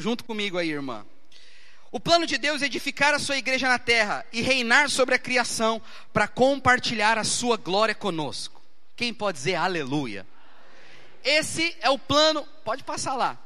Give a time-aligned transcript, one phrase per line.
[0.00, 1.06] Junto comigo aí, irmã.
[1.90, 5.18] O plano de Deus é edificar a sua igreja na terra e reinar sobre a
[5.18, 5.80] criação
[6.10, 8.62] para compartilhar a sua glória conosco.
[8.96, 10.26] Quem pode dizer aleluia?
[11.22, 12.46] Esse é o plano.
[12.64, 13.38] Pode passar lá.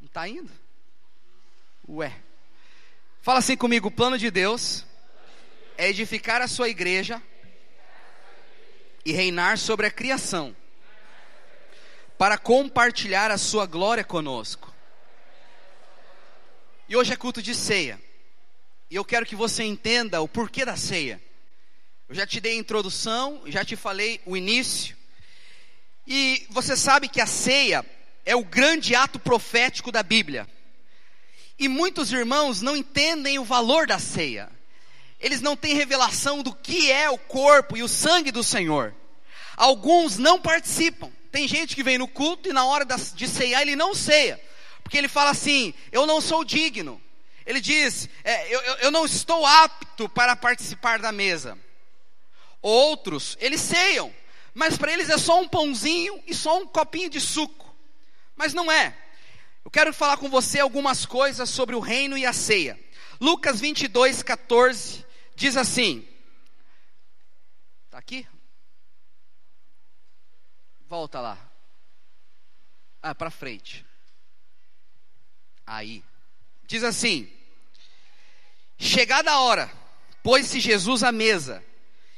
[0.00, 0.50] Não está indo?
[1.86, 2.16] Ué.
[3.20, 4.86] Fala assim comigo: o plano de Deus
[5.76, 7.22] é edificar a sua igreja
[9.04, 10.56] e reinar sobre a criação
[12.16, 14.72] para compartilhar a sua glória conosco.
[16.88, 18.00] E hoje é culto de ceia.
[18.90, 21.20] E eu quero que você entenda o porquê da ceia.
[22.08, 24.96] Eu já te dei a introdução, já te falei o início.
[26.06, 27.84] E você sabe que a ceia
[28.24, 30.46] é o grande ato profético da Bíblia.
[31.58, 34.50] E muitos irmãos não entendem o valor da ceia.
[35.18, 38.94] Eles não têm revelação do que é o corpo e o sangue do Senhor.
[39.56, 41.10] Alguns não participam.
[41.34, 44.40] Tem gente que vem no culto e na hora de ceiar ele não ceia.
[44.84, 47.02] Porque ele fala assim: Eu não sou digno.
[47.44, 51.58] Ele diz: é, eu, eu não estou apto para participar da mesa.
[52.62, 54.14] Outros, eles ceiam,
[54.54, 57.74] mas para eles é só um pãozinho e só um copinho de suco.
[58.36, 58.96] Mas não é.
[59.64, 62.78] Eu quero falar com você algumas coisas sobre o reino e a ceia.
[63.20, 66.06] Lucas 22, 14 diz assim:
[67.86, 68.24] Está aqui?
[70.88, 71.38] Volta lá.
[73.02, 73.84] Ah, para frente.
[75.66, 76.02] Aí.
[76.66, 77.30] Diz assim:
[78.78, 79.70] Chegada a hora,
[80.22, 81.64] pôs-se Jesus à mesa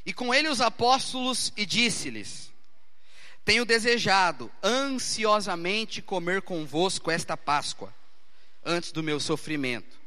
[0.07, 2.53] e com ele os apóstolos, e disse-lhes:
[3.45, 7.93] Tenho desejado ansiosamente comer convosco esta Páscoa,
[8.65, 9.99] antes do meu sofrimento.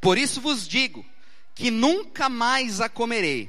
[0.00, 1.06] Por isso vos digo
[1.54, 3.48] que nunca mais a comerei,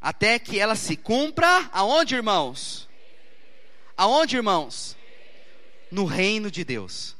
[0.00, 2.88] até que ela se cumpra, aonde, irmãos?
[3.96, 4.96] Aonde, irmãos?
[5.90, 7.16] No reino de Deus.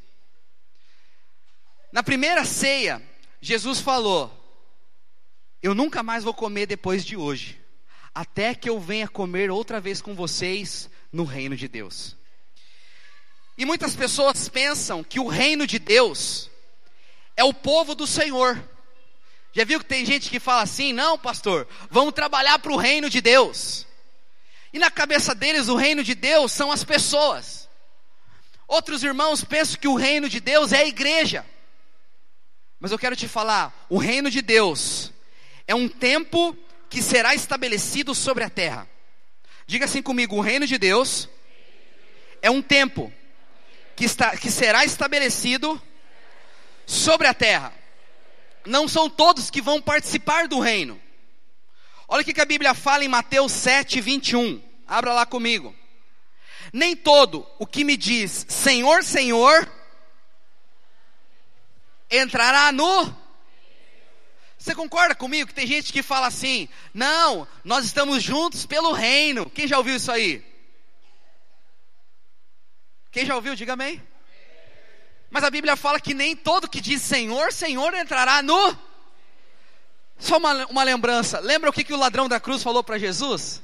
[1.93, 3.03] Na primeira ceia,
[3.41, 4.33] Jesus falou:
[5.63, 7.67] Eu nunca mais vou comer depois de hoje
[8.17, 12.17] até que eu venha comer outra vez com vocês no reino de Deus.
[13.59, 16.51] E muitas pessoas pensam que o reino de Deus
[17.37, 18.59] é o povo do Senhor.
[19.53, 23.11] Já viu que tem gente que fala assim: não, pastor, vamos trabalhar para o reino
[23.11, 23.86] de Deus.
[24.73, 27.69] E na cabeça deles, o reino de Deus são as pessoas.
[28.67, 31.45] Outros irmãos pensam que o reino de Deus é a igreja.
[32.81, 35.13] Mas eu quero te falar: o reino de Deus
[35.67, 36.57] é um tempo
[36.89, 38.89] que será estabelecido sobre a terra.
[39.67, 41.29] Diga assim comigo: o reino de Deus
[42.43, 43.13] é um tempo
[43.95, 45.81] que, está, que será estabelecido
[46.85, 47.73] sobre a terra.
[48.65, 51.01] Não são todos que vão participar do reino.
[52.09, 54.63] Olha o que a Bíblia fala em Mateus 7, 21.
[54.87, 55.75] Abra lá comigo.
[56.73, 59.71] Nem todo o que me diz Senhor, Senhor,
[62.11, 63.27] entrará no
[64.67, 69.49] você concorda comigo que tem gente que fala assim: não, nós estamos juntos pelo reino.
[69.49, 70.45] Quem já ouviu isso aí?
[73.13, 74.03] Quem já ouviu, diga amém.
[75.31, 78.77] Mas a Bíblia fala que nem todo que diz Senhor, Senhor entrará no.
[80.19, 83.63] Só uma, uma lembrança: lembra o que, que o ladrão da cruz falou para Jesus?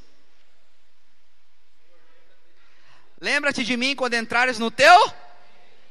[3.20, 5.14] Lembra-te de mim quando entrares no teu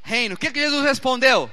[0.02, 0.34] reino.
[0.34, 1.50] O que, que Jesus respondeu?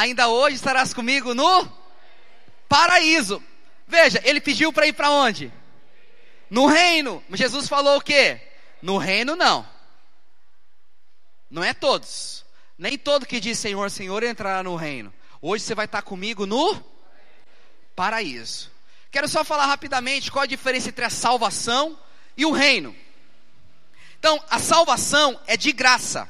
[0.00, 1.70] ainda hoje estarás comigo no
[2.68, 3.42] paraíso.
[3.86, 5.52] Veja, ele pediu para ir para onde?
[6.48, 7.22] No reino.
[7.32, 8.40] Jesus falou o quê?
[8.80, 9.66] No reino não.
[11.50, 12.44] Não é todos.
[12.78, 15.12] Nem todo que diz Senhor, Senhor entrará no reino.
[15.42, 16.84] Hoje você vai estar comigo no
[17.96, 18.70] paraíso.
[19.10, 21.98] Quero só falar rapidamente qual a diferença entre a salvação
[22.36, 22.94] e o reino.
[24.18, 26.28] Então, a salvação é de graça,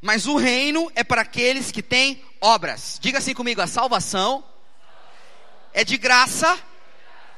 [0.00, 2.98] mas o reino é para aqueles que têm obras.
[2.98, 4.42] Diga assim comigo: a salvação
[5.74, 6.58] é de graça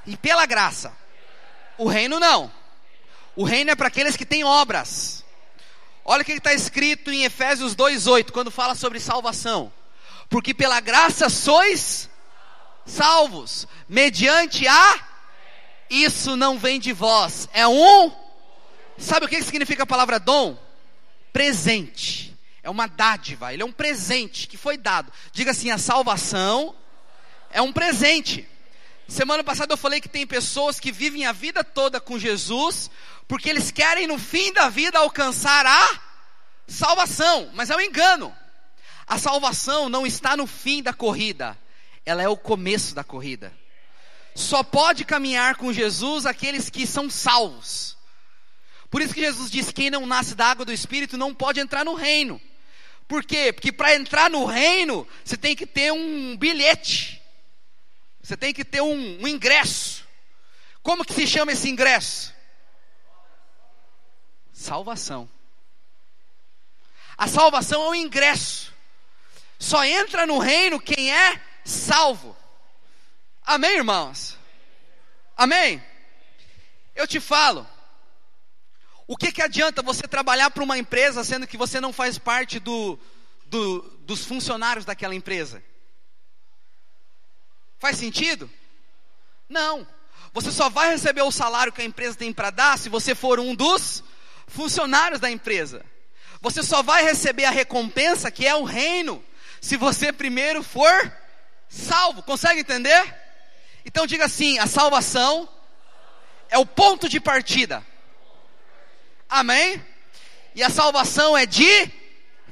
[0.07, 0.97] e pela graça.
[1.77, 2.53] O reino não.
[3.35, 5.25] O reino é para aqueles que têm obras.
[6.05, 9.73] Olha o que está escrito em Efésios 2,8, quando fala sobre salvação.
[10.29, 12.09] Porque pela graça sois
[12.85, 15.01] salvos, mediante a.
[15.91, 18.13] Isso não vem de vós, é um.
[18.99, 20.59] Sabe o que significa a palavra dom?
[21.33, 22.37] Presente.
[22.63, 25.11] É uma dádiva, ele é um presente que foi dado.
[25.33, 26.75] Diga assim: a salvação
[27.51, 28.47] é um presente.
[29.07, 32.91] Semana passada eu falei que tem pessoas que vivem a vida toda com Jesus,
[33.27, 36.01] porque eles querem no fim da vida alcançar a
[36.67, 38.37] salvação, mas é um engano.
[39.09, 41.59] A salvação não está no fim da corrida,
[42.05, 43.53] ela é o começo da corrida.
[44.35, 47.97] Só pode caminhar com Jesus aqueles que são salvos.
[48.91, 51.85] Por isso que Jesus disse: quem não nasce da água do Espírito não pode entrar
[51.85, 52.41] no reino.
[53.09, 53.51] Por quê?
[53.51, 57.23] Porque para entrar no reino, você tem que ter um bilhete,
[58.23, 60.07] você tem que ter um, um ingresso.
[60.83, 62.35] Como que se chama esse ingresso?
[64.53, 65.29] Salvação.
[67.17, 68.78] A salvação é o ingresso.
[69.59, 72.37] Só entra no reino quem é salvo.
[73.45, 74.39] Amém, irmãos?
[75.37, 75.83] Amém?
[76.95, 77.67] Eu te falo.
[79.07, 82.61] O que, que adianta você trabalhar para uma empresa sendo que você não faz parte
[82.61, 82.99] do,
[83.47, 85.63] do, dos funcionários daquela empresa?
[87.79, 88.51] Faz sentido?
[89.49, 89.87] Não.
[90.33, 93.41] Você só vai receber o salário que a empresa tem para dar se você for
[93.41, 94.05] um dos
[94.47, 95.85] funcionários da empresa.
[96.41, 99.25] Você só vai receber a recompensa que é o reino
[99.61, 101.13] se você primeiro for
[101.69, 102.23] salvo.
[102.23, 103.15] Consegue entender?
[103.85, 105.49] Então diga assim: a salvação
[106.51, 107.85] é o ponto de partida.
[109.29, 109.85] Amém?
[110.55, 111.91] E a salvação é de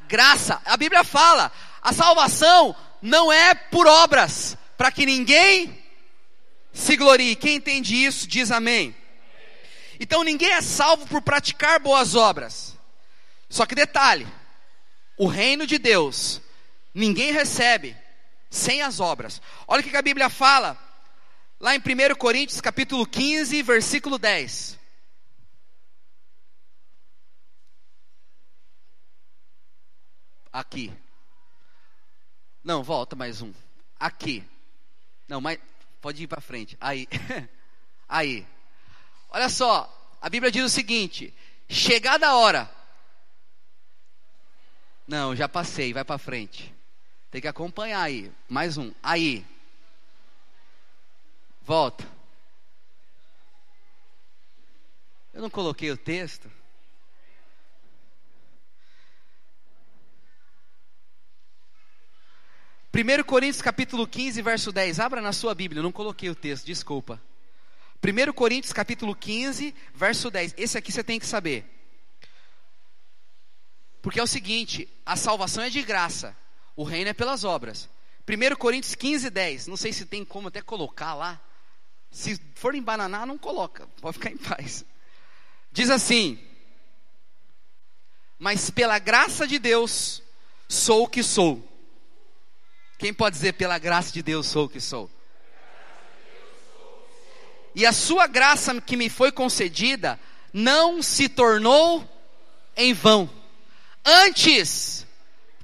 [0.06, 0.60] graça.
[0.64, 1.50] A Bíblia fala:
[1.82, 5.82] a salvação não é por obras, para que ninguém
[6.72, 7.36] se glorie.
[7.36, 8.94] Quem entende isso, diz amém.
[9.98, 12.76] Então ninguém é salvo por praticar boas obras.
[13.48, 14.26] Só que detalhe:
[15.16, 16.40] o reino de Deus
[16.96, 17.94] ninguém recebe
[18.48, 19.42] sem as obras.
[19.68, 20.78] Olha o que a Bíblia fala
[21.60, 24.78] lá em 1 Coríntios capítulo 15, versículo 10.
[30.50, 30.90] Aqui.
[32.64, 33.52] Não, volta mais um.
[34.00, 34.42] Aqui.
[35.28, 35.58] Não, mas
[36.00, 36.78] pode ir para frente.
[36.80, 37.06] Aí.
[38.08, 38.46] Aí.
[39.28, 41.34] Olha só, a Bíblia diz o seguinte:
[41.68, 42.70] chegada a hora.
[45.06, 46.75] Não, já passei, vai para frente.
[47.30, 48.32] Tem que acompanhar aí.
[48.48, 48.92] Mais um.
[49.02, 49.44] Aí.
[51.62, 52.06] Volta.
[55.34, 56.50] Eu não coloquei o texto.
[62.90, 65.00] Primeiro Coríntios capítulo 15, verso 10.
[65.00, 67.20] Abra na sua Bíblia, eu não coloquei o texto, desculpa.
[68.02, 70.54] 1 Coríntios capítulo 15, verso 10.
[70.56, 71.66] Esse aqui você tem que saber.
[74.00, 76.34] Porque é o seguinte, a salvação é de graça,
[76.76, 77.88] o reino é pelas obras.
[78.28, 79.66] 1 Coríntios 15, 10.
[79.66, 81.40] Não sei se tem como até colocar lá.
[82.10, 84.84] Se for em bananá, não coloca, pode ficar em paz.
[85.72, 86.38] Diz assim:
[88.38, 90.22] Mas pela graça de Deus,
[90.68, 91.66] sou o que sou.
[92.98, 95.10] Quem pode dizer, pela graça de Deus, sou o que sou?
[97.74, 100.18] E a sua graça que me foi concedida
[100.52, 102.08] não se tornou
[102.74, 103.28] em vão.
[104.02, 105.05] Antes,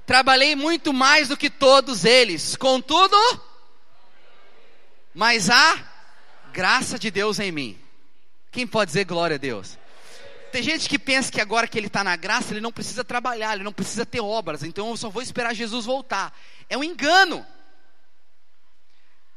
[0.05, 2.55] trabalhei muito mais do que todos eles.
[2.55, 3.17] Contudo,
[5.13, 5.77] mas há
[6.51, 7.79] graça de Deus em mim.
[8.51, 9.77] Quem pode dizer glória a Deus?
[10.51, 13.55] Tem gente que pensa que agora que ele está na graça, ele não precisa trabalhar,
[13.55, 16.31] ele não precisa ter obras, então eu só vou esperar Jesus voltar.
[16.69, 17.43] É um engano.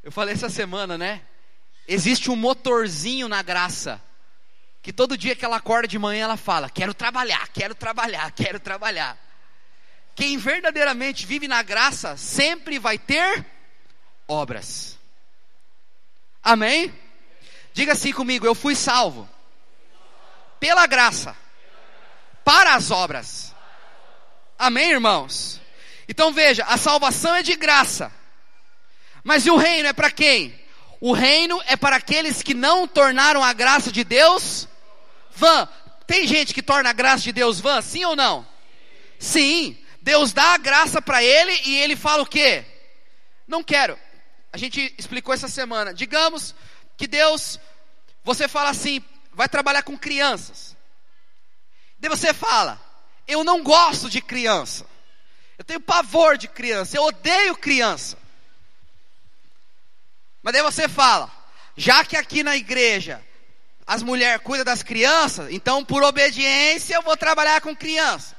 [0.02, 1.22] Eu falei essa semana, né?
[1.88, 4.02] Existe um motorzinho na graça.
[4.82, 8.60] Que todo dia que ela acorda de manhã ela fala: Quero trabalhar, quero trabalhar, quero
[8.60, 9.18] trabalhar.
[10.16, 13.44] Quem verdadeiramente vive na graça sempre vai ter
[14.26, 14.98] obras.
[16.42, 16.92] Amém?
[17.74, 19.28] Diga assim comigo: Eu fui salvo
[20.58, 21.36] pela graça
[22.42, 23.54] para as obras.
[24.58, 25.60] Amém, irmãos?
[26.08, 28.10] Então veja: a salvação é de graça,
[29.22, 30.58] mas e o reino é para quem?
[30.98, 34.66] O reino é para aqueles que não tornaram a graça de Deus
[35.34, 35.68] vã.
[36.06, 38.46] Tem gente que torna a graça de Deus vã, sim ou não?
[39.18, 39.76] Sim.
[40.06, 42.64] Deus dá a graça para ele e ele fala o quê?
[43.44, 43.98] Não quero.
[44.52, 45.92] A gente explicou essa semana.
[45.92, 46.54] Digamos
[46.96, 47.58] que Deus,
[48.22, 50.76] você fala assim, vai trabalhar com crianças.
[51.98, 52.80] Daí você fala,
[53.26, 54.86] eu não gosto de criança.
[55.58, 58.16] Eu tenho pavor de criança, eu odeio criança.
[60.40, 61.28] Mas daí você fala,
[61.76, 63.20] já que aqui na igreja
[63.84, 68.35] as mulheres cuidam das crianças, então por obediência eu vou trabalhar com criança.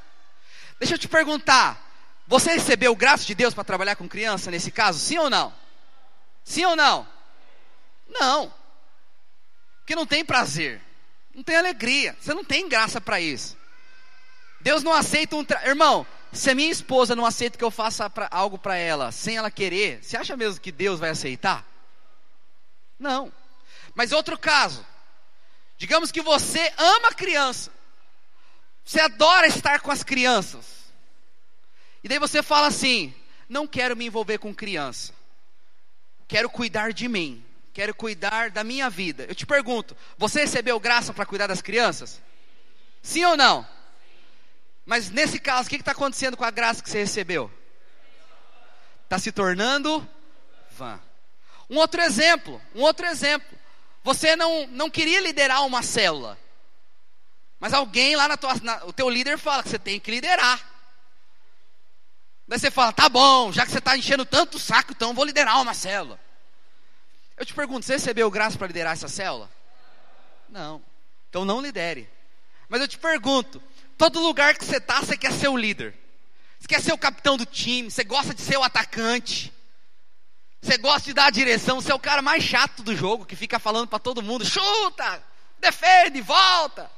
[0.79, 1.83] Deixa eu te perguntar,
[2.27, 4.99] você recebeu graça de Deus para trabalhar com criança nesse caso?
[4.99, 5.53] Sim ou não?
[6.43, 7.07] Sim ou não?
[8.07, 8.53] Não.
[9.79, 10.81] Porque não tem prazer,
[11.33, 13.57] não tem alegria, você não tem graça para isso.
[14.59, 15.45] Deus não aceita um.
[15.45, 15.65] Tra...
[15.65, 19.37] Irmão, se a minha esposa não aceita que eu faça pra, algo para ela sem
[19.37, 21.65] ela querer, você acha mesmo que Deus vai aceitar?
[22.99, 23.31] Não.
[23.95, 24.85] Mas outro caso.
[25.77, 27.71] Digamos que você ama criança.
[28.87, 30.65] Você adora estar com as crianças.
[32.01, 33.13] E daí você fala assim:
[33.49, 35.13] não quero me envolver com criança.
[36.25, 37.43] Quero cuidar de mim.
[37.73, 39.25] Quero cuidar da minha vida.
[39.27, 42.21] Eu te pergunto: você recebeu graça para cuidar das crianças?
[43.01, 43.67] Sim ou não?
[44.85, 47.51] Mas nesse caso, o que está acontecendo com a graça que você recebeu?
[49.03, 50.07] Está se tornando
[50.71, 50.97] vã.
[51.69, 53.57] Um outro exemplo, um outro exemplo.
[54.05, 56.39] Você não, não queria liderar uma célula.
[57.59, 60.61] Mas alguém lá na tua, na, o teu líder fala que você tem que liderar.
[62.47, 65.61] Daí você fala, tá bom, já que você está enchendo tanto saco, então vou liderar
[65.61, 66.19] uma célula.
[67.35, 69.49] Eu te pergunto, você recebeu graça para liderar essa célula?
[70.49, 70.81] Não.
[71.29, 72.09] Então não lidere.
[72.69, 73.61] Mas eu te pergunto,
[73.97, 75.93] todo lugar que você está, você quer ser o líder.
[76.59, 79.53] Você quer ser o capitão do time, você gosta de ser o atacante.
[80.61, 83.35] Você gosta de dar a direção, você é o cara mais chato do jogo, que
[83.35, 85.23] fica falando para todo mundo, chuta,
[85.59, 86.89] defende, volta.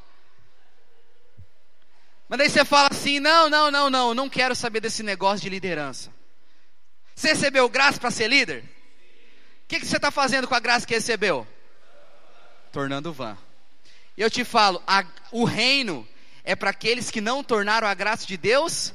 [2.29, 5.49] Mas daí você fala assim: não, não, não, não, não quero saber desse negócio de
[5.49, 6.13] liderança.
[7.15, 8.63] Você recebeu graça para ser líder?
[9.63, 11.45] O que, que você está fazendo com a graça que recebeu?
[12.71, 13.35] Tornando vã.
[14.15, 16.07] Eu te falo: a, o reino
[16.43, 18.93] é para aqueles que não tornaram a graça de Deus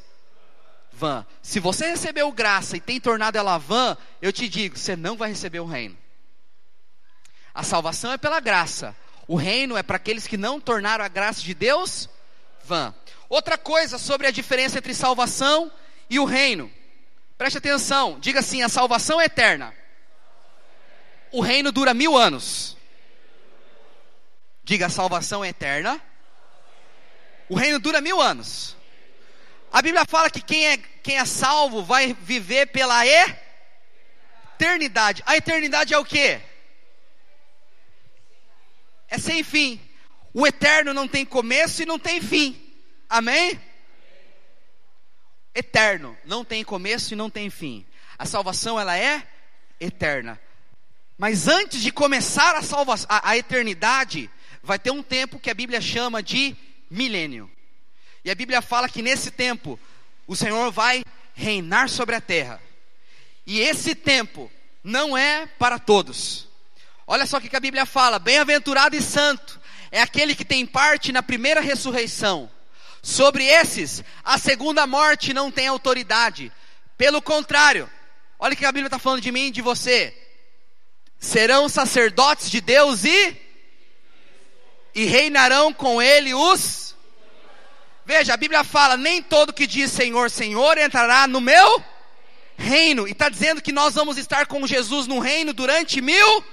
[0.93, 1.27] vã.
[1.43, 5.31] Se você recebeu graça e tem tornado ela vã, eu te digo: você não vai
[5.31, 5.99] receber o reino.
[7.53, 8.97] A salvação é pela graça.
[9.27, 12.09] O reino é para aqueles que não tornaram a graça de Deus
[12.65, 12.95] vã.
[13.35, 15.73] Outra coisa sobre a diferença entre salvação
[16.09, 16.73] e o reino.
[17.37, 19.75] Preste atenção, diga assim: a salvação é eterna.
[21.33, 22.77] O reino dura mil anos.
[24.63, 26.01] Diga, a salvação é eterna.
[27.49, 28.77] O reino dura mil anos.
[29.73, 33.03] A Bíblia fala que quem é, quem é salvo vai viver pela
[34.55, 35.25] eternidade.
[35.27, 36.41] A eternidade é o que?
[39.09, 39.81] É sem fim.
[40.33, 42.64] O eterno não tem começo e não tem fim.
[43.09, 43.61] Amém?
[45.55, 47.87] Eterno, não tem começo e não tem fim.
[48.19, 49.27] A salvação ela é
[49.79, 50.41] eterna.
[51.17, 54.29] Mas antes de começar a salvação, a, a eternidade,
[54.63, 56.57] vai ter um tempo que a Bíblia chama de
[56.91, 57.51] milênio.
[58.25, 59.79] E a Bíblia fala que nesse tempo
[60.27, 62.61] o Senhor vai reinar sobre a terra.
[63.47, 64.51] E esse tempo
[64.83, 66.49] não é para todos.
[67.07, 69.61] Olha só o que a Bíblia fala: bem-aventurado e santo
[69.93, 72.51] é aquele que tem parte na primeira ressurreição.
[73.05, 76.51] Sobre esses, a segunda morte não tem autoridade.
[76.97, 77.87] Pelo contrário,
[78.39, 80.17] olha o que a Bíblia está falando de mim e de você.
[81.21, 83.37] Serão sacerdotes de Deus e,
[84.95, 86.97] e reinarão com ele os.
[88.07, 91.85] Veja, a Bíblia fala: nem todo que diz Senhor, Senhor entrará no meu
[92.57, 93.07] reino.
[93.07, 96.45] E está dizendo que nós vamos estar com Jesus no reino durante mil.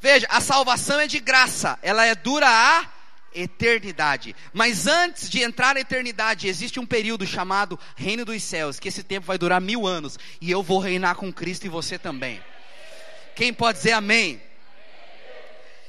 [0.00, 2.93] Veja, a salvação é de graça, ela é dura a
[3.34, 4.34] eternidade.
[4.52, 9.02] Mas antes de entrar na eternidade, existe um período chamado Reino dos Céus, que esse
[9.02, 12.40] tempo vai durar mil anos, e eu vou reinar com Cristo e você também.
[13.34, 14.40] Quem pode dizer amém?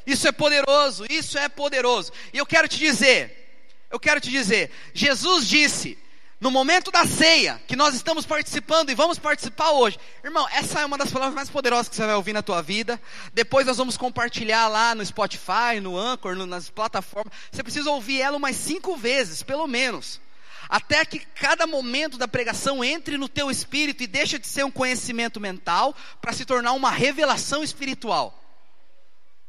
[0.06, 2.12] Isso é poderoso, isso é poderoso.
[2.34, 3.46] E eu quero te dizer,
[3.90, 5.98] eu quero te dizer, Jesus disse:
[6.40, 9.98] no momento da ceia, que nós estamos participando e vamos participar hoje.
[10.24, 13.02] Irmão, essa é uma das palavras mais poderosas que você vai ouvir na tua vida.
[13.34, 17.34] Depois nós vamos compartilhar lá no Spotify, no Anchor, no, nas plataformas.
[17.52, 20.20] Você precisa ouvir ela umas cinco vezes, pelo menos.
[20.68, 24.72] Até que cada momento da pregação entre no teu espírito e deixa de ser um
[24.72, 28.38] conhecimento mental para se tornar uma revelação espiritual.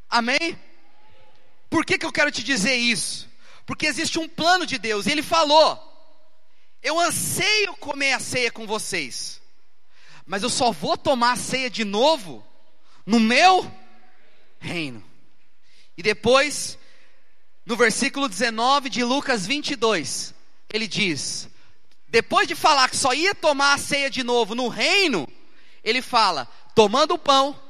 [0.08, 0.56] Amém?
[1.68, 3.28] Por que, que eu quero te dizer isso?
[3.64, 5.95] Porque existe um plano de Deus, e Ele falou.
[6.86, 9.42] Eu anseio comer a ceia com vocês,
[10.24, 12.46] mas eu só vou tomar a ceia de novo
[13.04, 13.68] no meu
[14.60, 15.02] reino.
[15.96, 16.78] E depois,
[17.64, 20.32] no versículo 19 de Lucas 22,
[20.72, 21.48] ele diz:
[22.06, 25.26] depois de falar que só ia tomar a ceia de novo no reino,
[25.82, 27.60] ele fala: tomando o pão,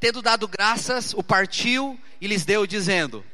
[0.00, 3.24] tendo dado graças, o partiu e lhes deu, dizendo: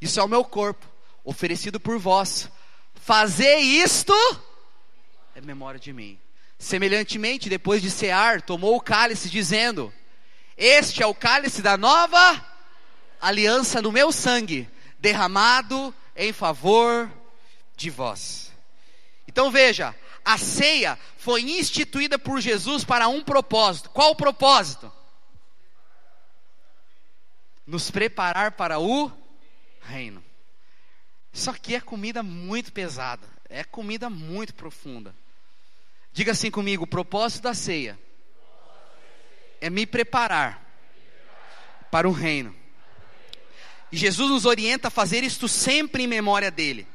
[0.00, 0.88] Isso é o meu corpo,
[1.22, 2.48] oferecido por vós.
[2.94, 4.14] Fazer isto
[5.40, 6.18] memória de mim.
[6.58, 9.92] Semelhantemente, depois de cear, tomou o cálice, dizendo:
[10.56, 12.46] Este é o cálice da nova
[13.20, 17.10] aliança no meu sangue, derramado em favor
[17.76, 18.52] de vós.
[19.26, 23.90] Então veja, a ceia foi instituída por Jesus para um propósito.
[23.90, 24.92] Qual o propósito?
[27.66, 29.10] Nos preparar para o
[29.80, 30.22] reino.
[31.32, 35.14] Isso aqui é comida muito pesada, é comida muito profunda.
[36.12, 37.98] Diga assim comigo: o propósito da ceia
[39.60, 40.62] é me preparar
[41.90, 42.54] para o reino.
[43.90, 46.86] E Jesus nos orienta a fazer isto sempre em memória dele.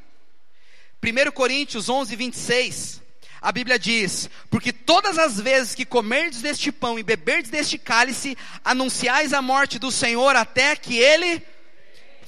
[1.01, 3.01] 1 Coríntios 11, 26,
[3.41, 8.37] a Bíblia diz: Porque todas as vezes que comerdes deste pão e beberdes deste cálice,
[8.65, 11.41] anunciais a morte do Senhor até que ele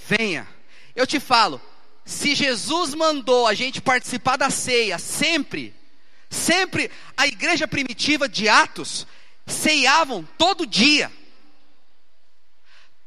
[0.07, 0.47] venha.
[0.95, 1.61] Eu te falo,
[2.05, 5.78] se Jesus mandou a gente participar da ceia sempre,
[6.29, 9.07] sempre a igreja primitiva de Atos
[9.45, 11.11] ceiavam todo dia.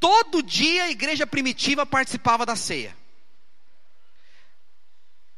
[0.00, 2.96] Todo dia a igreja primitiva participava da ceia.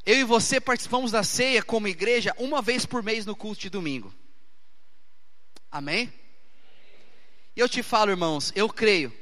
[0.06, 3.70] Eu e você participamos da ceia como igreja uma vez por mês no culto de
[3.70, 4.14] domingo.
[5.70, 6.12] Amém?
[7.56, 9.12] E eu te falo, irmãos, eu creio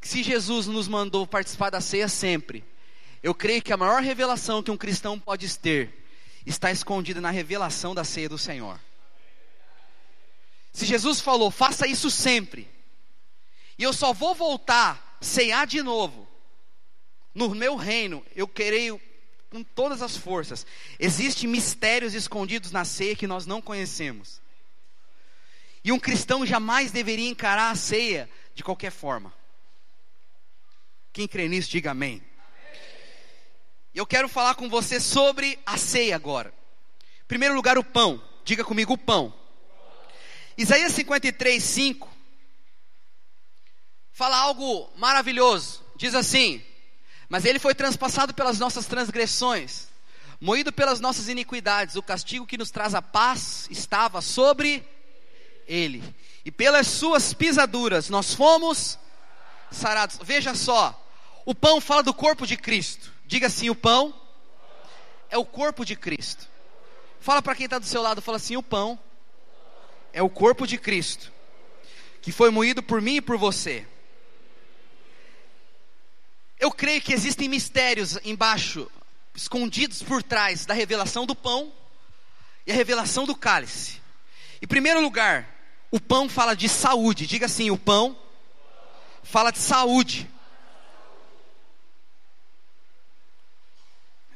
[0.00, 2.64] que se Jesus nos mandou participar da ceia sempre,
[3.22, 5.99] eu creio que a maior revelação que um cristão pode ter
[6.46, 8.80] está escondida na revelação da ceia do Senhor.
[10.72, 12.68] Se Jesus falou, faça isso sempre,
[13.78, 16.28] e eu só vou voltar, cear de novo,
[17.34, 19.00] no meu reino, eu creio
[19.50, 20.66] com todas as forças.
[20.98, 24.40] Existem mistérios escondidos na ceia que nós não conhecemos.
[25.82, 29.32] E um cristão jamais deveria encarar a ceia de qualquer forma.
[31.12, 32.22] Quem crê nisso, diga amém.
[33.94, 36.54] Eu quero falar com você sobre a ceia agora.
[37.22, 38.22] Em primeiro lugar, o pão.
[38.44, 39.34] Diga comigo, o pão.
[40.56, 42.20] Isaías 53, 5
[44.20, 45.82] fala algo maravilhoso.
[45.96, 46.62] Diz assim:
[47.26, 49.88] Mas ele foi transpassado pelas nossas transgressões,
[50.38, 51.96] moído pelas nossas iniquidades.
[51.96, 54.86] O castigo que nos traz a paz estava sobre
[55.66, 56.04] ele,
[56.44, 58.98] e pelas suas pisaduras nós fomos
[59.70, 60.18] sarados.
[60.22, 60.94] Veja só,
[61.46, 63.09] o pão fala do corpo de Cristo.
[63.30, 64.12] Diga assim: o pão
[65.30, 66.48] é o corpo de Cristo.
[67.20, 68.98] Fala para quem está do seu lado, fala assim: o pão
[70.12, 71.32] é o corpo de Cristo,
[72.20, 73.86] que foi moído por mim e por você.
[76.58, 78.90] Eu creio que existem mistérios embaixo,
[79.32, 81.72] escondidos por trás da revelação do pão
[82.66, 84.02] e a revelação do cálice.
[84.60, 85.48] Em primeiro lugar,
[85.88, 87.28] o pão fala de saúde.
[87.28, 88.18] Diga assim: o pão
[89.22, 90.28] fala de saúde.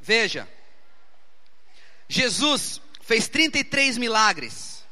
[0.07, 0.47] Veja,
[2.07, 4.85] Jesus fez 33 milagres.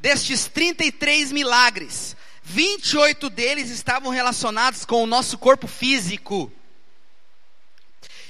[0.00, 6.52] Destes 33 milagres, 28 deles estavam relacionados com o nosso corpo físico.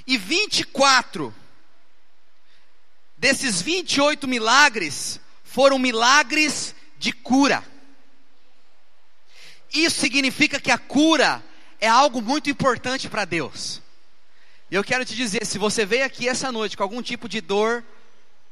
[0.06, 1.34] E 24
[3.16, 7.64] desses 28 milagres foram milagres de cura.
[9.72, 11.42] Isso significa que a cura
[11.80, 13.80] é algo muito importante para Deus.
[14.72, 17.42] E eu quero te dizer: se você veio aqui essa noite com algum tipo de
[17.42, 17.84] dor,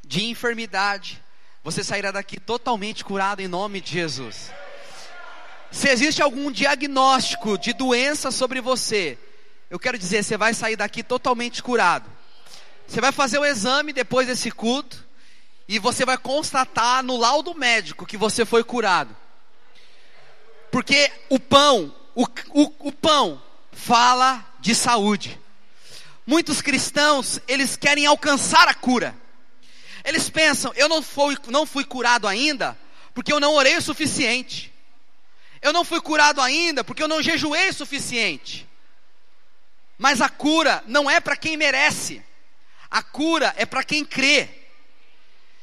[0.06, 1.18] de enfermidade,
[1.64, 4.52] você sairá daqui totalmente curado em nome de Jesus.
[5.70, 9.16] Se existe algum diagnóstico de doença sobre você,
[9.70, 12.10] eu quero dizer, você vai sair daqui totalmente curado.
[12.86, 15.02] Você vai fazer o exame depois desse culto
[15.66, 19.16] e você vai constatar no laudo médico que você foi curado.
[20.70, 25.40] Porque o pão, o, o, o pão fala de saúde.
[26.30, 29.16] Muitos cristãos, eles querem alcançar a cura.
[30.04, 32.78] Eles pensam, eu não fui, não fui curado ainda,
[33.12, 34.72] porque eu não orei o suficiente.
[35.60, 38.64] Eu não fui curado ainda, porque eu não jejuei o suficiente.
[39.98, 42.22] Mas a cura não é para quem merece.
[42.88, 44.48] A cura é para quem crê.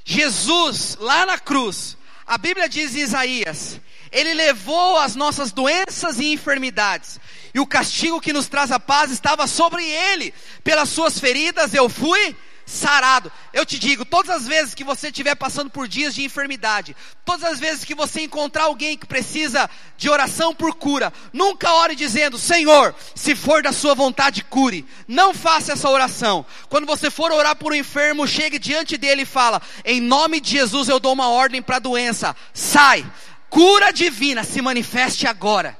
[0.03, 3.79] Jesus, lá na cruz, a Bíblia diz em Isaías:
[4.17, 7.19] Ele levou as nossas doenças e enfermidades,
[7.53, 10.33] e o castigo que nos traz a paz estava sobre ele.
[10.63, 12.35] Pelas suas feridas eu fui
[12.67, 13.31] sarado.
[13.53, 17.43] Eu te digo, todas as vezes que você estiver passando por dias de enfermidade, todas
[17.45, 22.37] as vezes que você encontrar alguém que precisa de oração por cura, nunca ore dizendo:
[22.37, 24.85] Senhor, se for da sua vontade, cure.
[25.07, 26.45] Não faça essa oração.
[26.69, 30.51] Quando você for orar por um enfermo, chegue diante dele e fala: Em nome de
[30.51, 32.35] Jesus eu dou uma ordem para a doença.
[32.53, 33.05] Sai.
[33.49, 35.77] Cura divina se manifeste agora.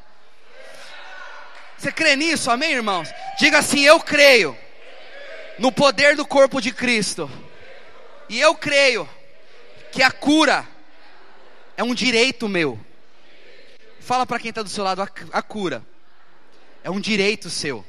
[1.77, 3.10] Você crê nisso, amém, irmãos?
[3.38, 4.58] Diga assim: Eu creio
[5.60, 7.30] no poder do corpo de Cristo,
[8.30, 9.08] e eu creio
[9.91, 10.67] que a cura
[11.75, 12.80] é um direito meu.
[13.99, 15.84] Fala para quem está do seu lado: a, cura
[16.84, 17.86] é um direito seu.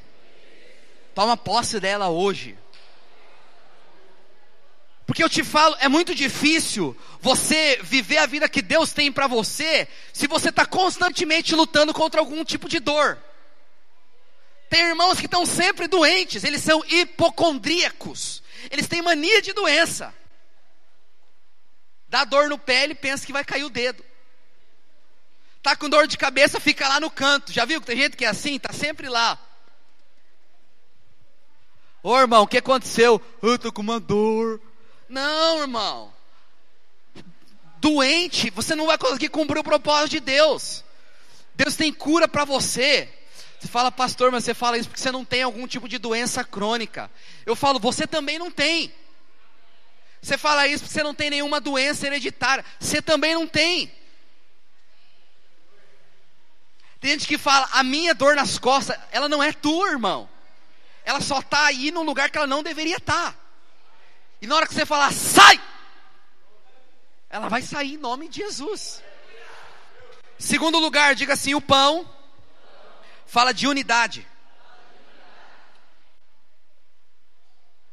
[1.15, 2.57] Toma posse dela hoje.
[5.09, 9.25] Porque eu te falo, é muito difícil você viver a vida que Deus tem para
[9.25, 13.17] você se você está constantemente lutando contra algum tipo de dor.
[14.69, 18.43] Tem irmãos que estão sempre doentes, eles são hipocondríacos.
[18.69, 20.13] Eles têm mania de doença.
[22.07, 24.05] Dá dor no pé, ele pensa que vai cair o dedo.
[25.63, 27.51] Tá com dor de cabeça, fica lá no canto.
[27.51, 29.39] Já viu que tem gente que é assim, tá sempre lá.
[32.03, 33.19] Ô irmão, o que aconteceu?
[33.41, 34.61] Eu tô com uma dor.
[35.09, 36.13] Não, irmão.
[37.81, 40.83] Doente, você não vai conseguir cumprir o propósito de Deus.
[41.55, 43.11] Deus tem cura para você.
[43.59, 46.43] Você fala, pastor, mas você fala isso porque você não tem algum tipo de doença
[46.43, 47.09] crônica.
[47.45, 48.93] Eu falo, você também não tem.
[50.21, 52.63] Você fala isso porque você não tem nenhuma doença hereditária.
[52.79, 53.91] Você também não tem.
[56.99, 60.29] Tem gente que fala, a minha dor nas costas, ela não é tua, irmão.
[61.05, 63.33] Ela só está aí num lugar que ela não deveria estar.
[63.33, 63.38] Tá.
[64.41, 65.59] E na hora que você falar, sai!
[67.29, 69.03] Ela vai sair em nome de Jesus.
[70.37, 72.09] Segundo lugar, diga assim: o pão
[73.25, 74.27] fala de unidade.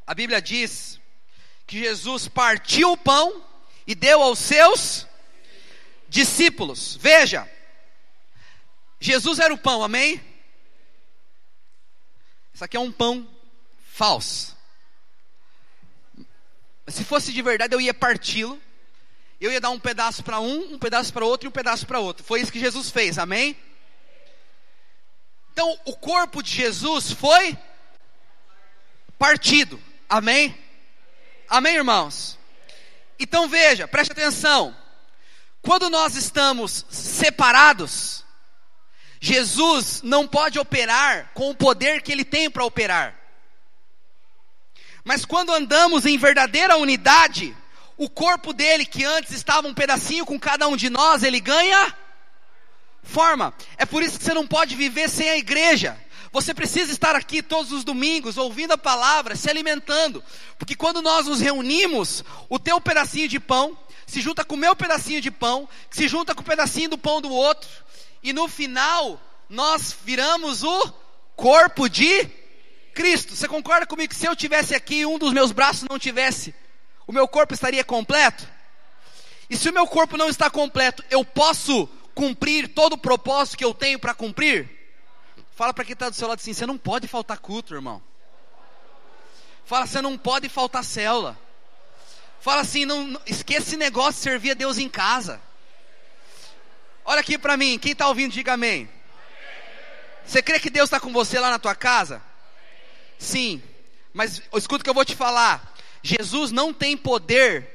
[0.06, 1.00] A Bíblia diz
[1.66, 3.44] que Jesus partiu o pão
[3.86, 5.06] e deu aos seus
[6.08, 6.96] discípulos.
[6.96, 7.50] Veja,
[9.00, 10.24] Jesus era o pão, amém?
[12.54, 13.28] Isso aqui é um pão
[13.92, 14.55] falso.
[16.88, 18.60] Se fosse de verdade, eu ia parti-lo.
[19.40, 22.00] Eu ia dar um pedaço para um, um pedaço para outro e um pedaço para
[22.00, 22.24] outro.
[22.24, 23.56] Foi isso que Jesus fez, amém?
[25.52, 27.56] Então, o corpo de Jesus foi
[29.18, 29.80] partido.
[30.08, 30.56] Amém?
[31.48, 32.38] Amém, irmãos?
[33.18, 34.76] Então veja, preste atenção.
[35.62, 38.24] Quando nós estamos separados,
[39.20, 43.18] Jesus não pode operar com o poder que ele tem para operar.
[45.06, 47.56] Mas quando andamos em verdadeira unidade,
[47.96, 51.94] o corpo dele, que antes estava um pedacinho com cada um de nós, ele ganha
[53.04, 53.54] forma.
[53.78, 55.96] É por isso que você não pode viver sem a igreja.
[56.32, 60.24] Você precisa estar aqui todos os domingos, ouvindo a palavra, se alimentando.
[60.58, 64.74] Porque quando nós nos reunimos, o teu pedacinho de pão se junta com o meu
[64.74, 67.70] pedacinho de pão, que se junta com o pedacinho do pão do outro,
[68.24, 70.92] e no final nós viramos o
[71.36, 72.28] corpo de
[72.96, 73.36] Cristo.
[73.36, 76.54] Você concorda comigo que se eu tivesse aqui e um dos meus braços não tivesse,
[77.06, 78.48] o meu corpo estaria completo?
[79.50, 83.64] E se o meu corpo não está completo, eu posso cumprir todo o propósito que
[83.64, 84.68] eu tenho para cumprir?
[85.54, 88.02] Fala para quem está do seu lado assim: você não pode faltar culto, irmão.
[89.66, 91.38] Fala, você não pode faltar célula.
[92.40, 95.40] Fala assim: não, esqueça esse negócio de servir a Deus em casa.
[97.04, 98.88] Olha aqui para mim, quem está ouvindo, diga amém.
[100.26, 102.20] Você crê que Deus está com você lá na tua casa?
[103.18, 103.62] Sim,
[104.12, 105.74] mas escuta o que eu vou te falar.
[106.02, 107.68] Jesus não tem poder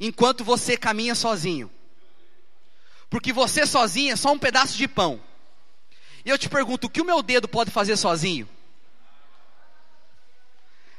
[0.00, 1.70] enquanto você caminha sozinho.
[3.10, 5.20] Porque você sozinho é só um pedaço de pão.
[6.24, 8.48] E eu te pergunto, o que o meu dedo pode fazer sozinho?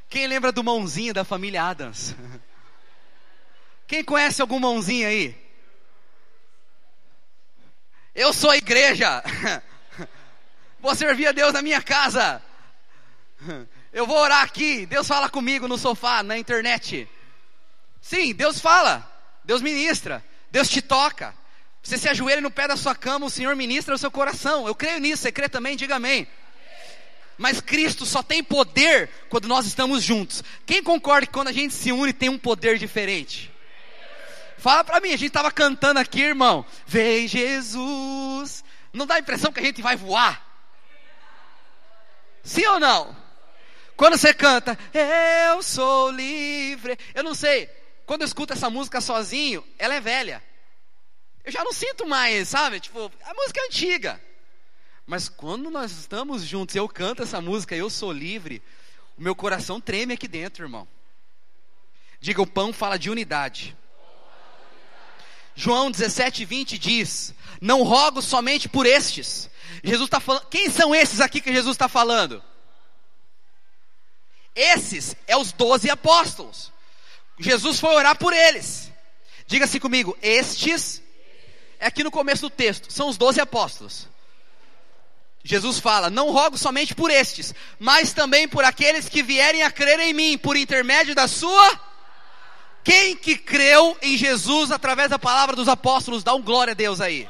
[0.10, 2.16] Quem lembra do mãozinho da família Adams?
[3.88, 5.36] Quem conhece algum mãozinho aí?
[8.16, 9.24] Eu sou a igreja.
[10.80, 12.42] Vou servir a Deus na minha casa.
[13.92, 14.86] Eu vou orar aqui.
[14.86, 17.08] Deus fala comigo no sofá, na internet.
[18.02, 19.10] Sim, Deus fala.
[19.44, 20.24] Deus ministra.
[20.52, 21.34] Deus te toca.
[21.82, 24.68] Você se ajoelha no pé da sua cama, o Senhor ministra o seu coração.
[24.68, 25.78] Eu creio nisso, você crê também?
[25.78, 26.28] Diga amém.
[27.38, 30.44] Mas Cristo só tem poder quando nós estamos juntos.
[30.66, 33.50] Quem concorda que quando a gente se une tem um poder diferente?
[34.58, 36.66] Fala para mim, a gente estava cantando aqui, irmão.
[36.86, 38.62] Vem Jesus.
[38.92, 40.46] Não dá a impressão que a gente vai voar?
[42.44, 43.16] Sim ou não?
[44.00, 46.98] Quando você canta, eu sou livre.
[47.14, 47.70] Eu não sei,
[48.06, 50.42] quando eu escuto essa música sozinho, ela é velha.
[51.44, 52.80] Eu já não sinto mais, sabe?
[52.80, 54.22] Tipo, a música é antiga.
[55.06, 58.64] Mas quando nós estamos juntos, eu canto essa música, eu sou livre,
[59.18, 60.88] o meu coração treme aqui dentro, irmão.
[62.22, 63.76] Diga, o pão fala de unidade.
[65.56, 69.50] João 17, 20 diz: Não rogo somente por estes.
[69.84, 70.46] Jesus está falando.
[70.46, 72.42] Quem são esses aqui que Jesus está falando?
[74.60, 76.70] Esses é os doze apóstolos.
[77.40, 78.92] Jesus foi orar por eles.
[79.48, 81.02] Diga assim comigo: Estes
[81.80, 84.06] é aqui no começo do texto, são os doze apóstolos.
[85.46, 89.98] Jesus fala: Não rogo somente por estes, mas também por aqueles que vierem a crer
[90.02, 91.80] em mim, por intermédio da sua.
[92.84, 97.00] Quem que creu em Jesus através da palavra dos apóstolos, dá um glória a Deus
[97.00, 97.30] aí.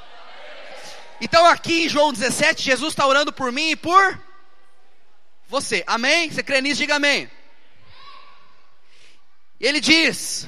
[1.21, 4.19] Então aqui em João 17, Jesus está orando por mim e por
[5.49, 5.83] você.
[5.88, 6.29] Amém?
[6.29, 6.79] Você crê nisso?
[6.79, 7.29] Diga amém.
[9.59, 10.47] Ele diz: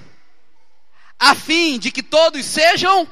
[1.19, 3.09] a fim de que todos sejam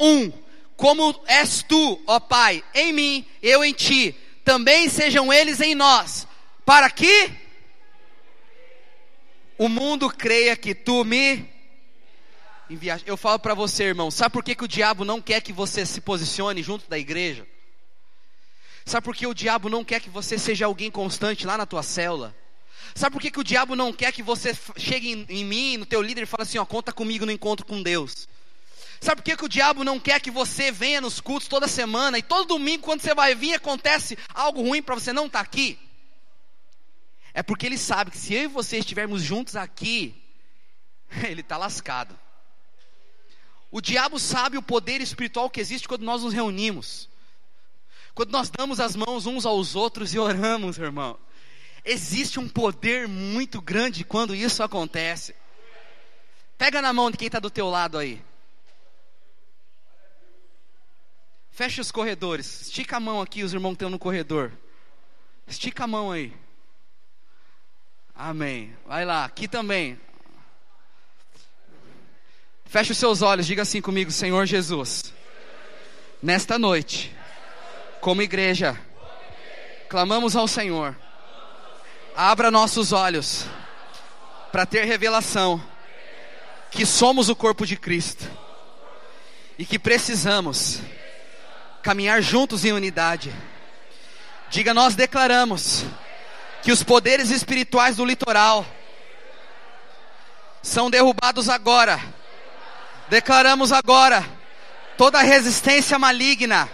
[0.00, 0.32] um,
[0.76, 6.26] como és tu, ó Pai, em mim, eu em ti, também sejam eles em nós,
[6.64, 7.30] para que
[9.58, 11.48] o mundo creia que tu me
[12.70, 13.08] enviaste.
[13.08, 15.84] Eu falo para você, irmão, sabe por que, que o diabo não quer que você
[15.84, 17.46] se posicione junto da igreja?
[18.86, 21.82] Sabe por que o diabo não quer que você seja alguém constante lá na tua
[21.82, 22.32] célula?
[22.94, 25.84] Sabe por que, que o diabo não quer que você chegue em, em mim, no
[25.84, 28.28] teu líder, e fale assim, ó, conta comigo no encontro com Deus?
[29.00, 32.16] Sabe por que, que o diabo não quer que você venha nos cultos toda semana
[32.16, 35.44] e todo domingo, quando você vai vir, acontece algo ruim para você não estar tá
[35.44, 35.76] aqui?
[37.34, 40.14] É porque ele sabe que se eu e você estivermos juntos aqui,
[41.28, 42.16] ele está lascado.
[43.68, 47.08] O diabo sabe o poder espiritual que existe quando nós nos reunimos,
[48.16, 51.18] quando nós damos as mãos uns aos outros e oramos, irmão.
[51.84, 55.36] Existe um poder muito grande quando isso acontece.
[56.56, 58.24] Pega na mão de quem está do teu lado aí.
[61.50, 62.62] Fecha os corredores.
[62.62, 64.50] Estica a mão aqui, os irmãos que estão no corredor.
[65.46, 66.32] Estica a mão aí.
[68.14, 68.74] Amém.
[68.86, 70.00] Vai lá, aqui também.
[72.64, 75.12] Feche os seus olhos, diga assim comigo, Senhor Jesus.
[76.22, 77.14] Nesta noite,
[78.06, 78.78] como igreja,
[79.88, 80.94] clamamos ao Senhor.
[82.14, 83.46] Abra nossos olhos
[84.52, 85.60] para ter revelação
[86.70, 88.30] que somos o corpo de Cristo
[89.58, 90.78] e que precisamos
[91.82, 93.34] caminhar juntos em unidade.
[94.50, 95.84] Diga, nós declaramos
[96.62, 98.64] que os poderes espirituais do litoral
[100.62, 102.00] são derrubados agora.
[103.08, 104.24] Declaramos agora
[104.96, 106.70] toda resistência maligna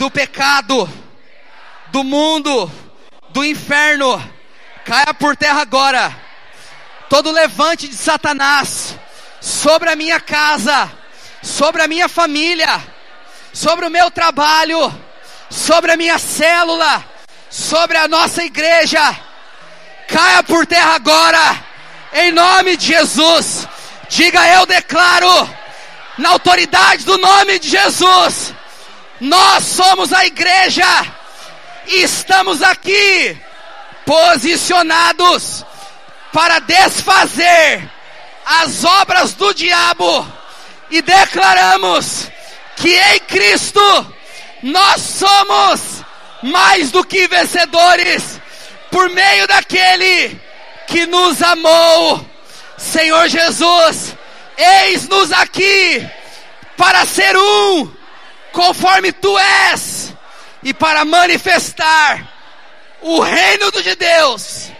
[0.00, 0.90] do pecado,
[1.88, 2.72] do mundo,
[3.28, 4.18] do inferno,
[4.82, 6.16] caia por terra agora.
[7.10, 8.96] Todo levante de Satanás
[9.42, 10.90] sobre a minha casa,
[11.42, 12.82] sobre a minha família,
[13.52, 14.90] sobre o meu trabalho,
[15.50, 17.04] sobre a minha célula,
[17.50, 19.14] sobre a nossa igreja.
[20.08, 21.62] Caia por terra agora,
[22.14, 23.68] em nome de Jesus.
[24.08, 25.46] Diga eu declaro,
[26.16, 28.54] na autoridade do nome de Jesus,
[29.20, 30.86] nós somos a igreja
[31.86, 33.36] estamos aqui
[34.04, 35.64] posicionados
[36.32, 37.90] para desfazer
[38.44, 40.26] as obras do diabo
[40.90, 42.28] e declaramos
[42.76, 44.14] que em Cristo
[44.62, 46.04] nós somos
[46.42, 48.40] mais do que vencedores
[48.90, 50.40] por meio daquele
[50.86, 52.26] que nos amou.
[52.76, 54.16] Senhor Jesus,
[54.56, 56.08] eis-nos aqui
[56.76, 57.92] para ser um,
[58.52, 60.14] conforme tu és,
[60.62, 62.28] e para manifestar
[63.00, 64.70] o reino de Deus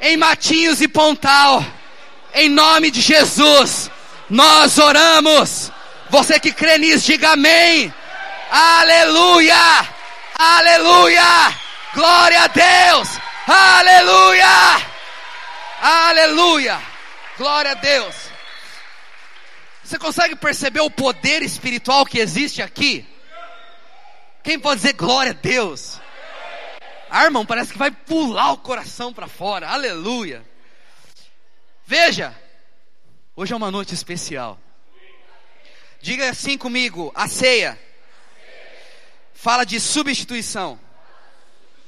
[0.00, 1.64] em Matinhos e Pontal,
[2.34, 3.90] em nome de Jesus,
[4.28, 5.70] nós oramos.
[6.10, 7.92] Você que crê nisso, diga amém.
[8.50, 9.88] Aleluia!
[10.36, 11.54] Aleluia!
[11.94, 13.08] Glória a Deus!
[13.46, 14.82] Aleluia!
[15.80, 16.80] Aleluia!
[17.38, 18.31] Glória a Deus!
[19.92, 23.06] Você consegue perceber o poder espiritual que existe aqui?
[24.42, 26.00] Quem pode dizer glória a Deus?
[27.10, 29.68] Ah, irmão, parece que vai pular o coração para fora.
[29.68, 30.42] Aleluia!
[31.84, 32.34] Veja,
[33.36, 34.58] hoje é uma noite especial.
[36.00, 37.78] Diga assim comigo: a ceia
[39.34, 40.80] fala de substituição.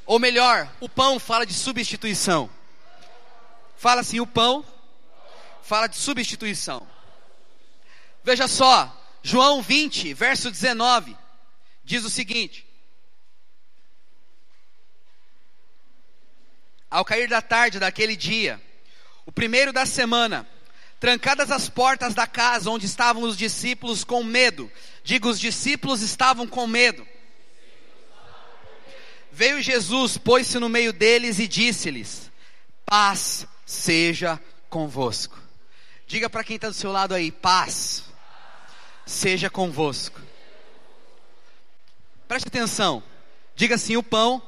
[0.04, 2.50] Ou melhor, o pão fala de substituição.
[3.78, 4.62] Fala assim: o pão
[5.62, 6.86] fala de substituição.
[8.24, 8.90] Veja só,
[9.22, 11.16] João 20, verso 19,
[11.84, 12.66] diz o seguinte:
[16.90, 18.60] Ao cair da tarde daquele dia,
[19.26, 20.48] o primeiro da semana,
[21.04, 24.72] Trancadas as portas da casa onde estavam os discípulos com medo.
[25.02, 27.06] Digo, os discípulos estavam com medo.
[29.30, 32.30] Veio Jesus, pôs-se no meio deles e disse-lhes:
[32.86, 35.38] Paz seja convosco.
[36.06, 38.03] Diga para quem está do seu lado aí: Paz
[39.06, 40.20] seja convosco.
[42.26, 43.02] Preste atenção.
[43.54, 44.42] Diga assim: o pão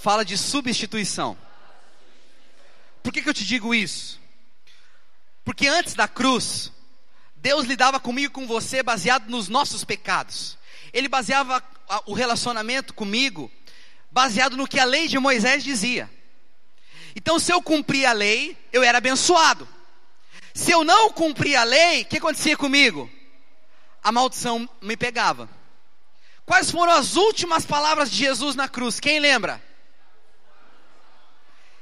[0.00, 1.36] fala de substituição.
[3.02, 4.20] Por que, que eu te digo isso?
[5.44, 6.70] Porque antes da cruz,
[7.36, 10.56] Deus lidava comigo e com você baseado nos nossos pecados.
[10.92, 11.62] Ele baseava
[12.06, 13.50] o relacionamento comigo
[14.10, 16.08] baseado no que a lei de Moisés dizia.
[17.16, 19.66] Então, se eu cumpria a lei, eu era abençoado.
[20.54, 23.10] Se eu não cumpria a lei, o que acontecia comigo?
[24.02, 25.48] A maldição me pegava.
[26.44, 28.98] Quais foram as últimas palavras de Jesus na cruz?
[28.98, 29.62] Quem lembra?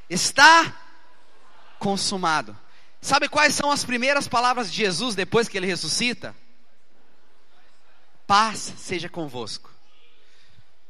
[0.09, 0.77] Está
[1.79, 2.57] consumado.
[3.01, 6.37] Sabe quais são as primeiras palavras de Jesus depois que ele ressuscita?
[8.27, 9.71] Paz seja convosco.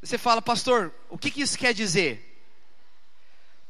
[0.02, 2.26] Você fala, pastor, o que, que isso quer dizer?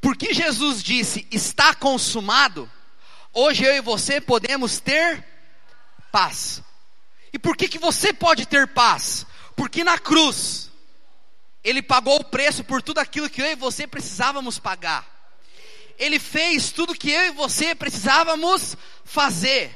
[0.00, 2.70] Porque Jesus disse, está consumado,
[3.34, 5.24] hoje eu e você podemos ter
[6.10, 6.62] paz.
[7.32, 9.26] E por que, que você pode ter paz?
[9.56, 10.70] Porque na cruz,
[11.62, 15.06] Ele pagou o preço por tudo aquilo que eu e você precisávamos pagar.
[15.98, 19.70] Ele fez tudo que eu e você precisávamos fazer.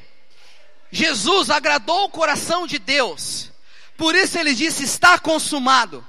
[0.91, 3.51] Jesus agradou o coração de Deus.
[3.97, 6.07] Por isso ele disse: está consumado.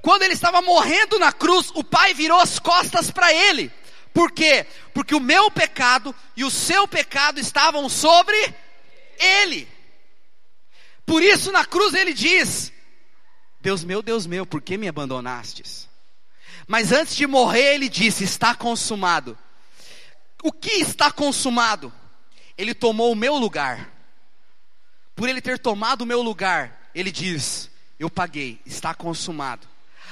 [0.00, 3.72] Quando ele estava morrendo na cruz, o Pai virou as costas para ele.
[4.14, 4.66] Por quê?
[4.94, 8.54] Porque o meu pecado e o seu pecado estavam sobre
[9.18, 9.68] ele.
[11.08, 12.70] Por isso na cruz ele diz:
[13.62, 15.88] Deus meu, Deus meu, por que me abandonastes?
[16.66, 19.36] Mas antes de morrer, ele disse: Está consumado.
[20.42, 21.90] O que está consumado?
[22.58, 23.90] Ele tomou o meu lugar.
[25.16, 29.66] Por ele ter tomado o meu lugar, ele diz: Eu paguei, está consumado.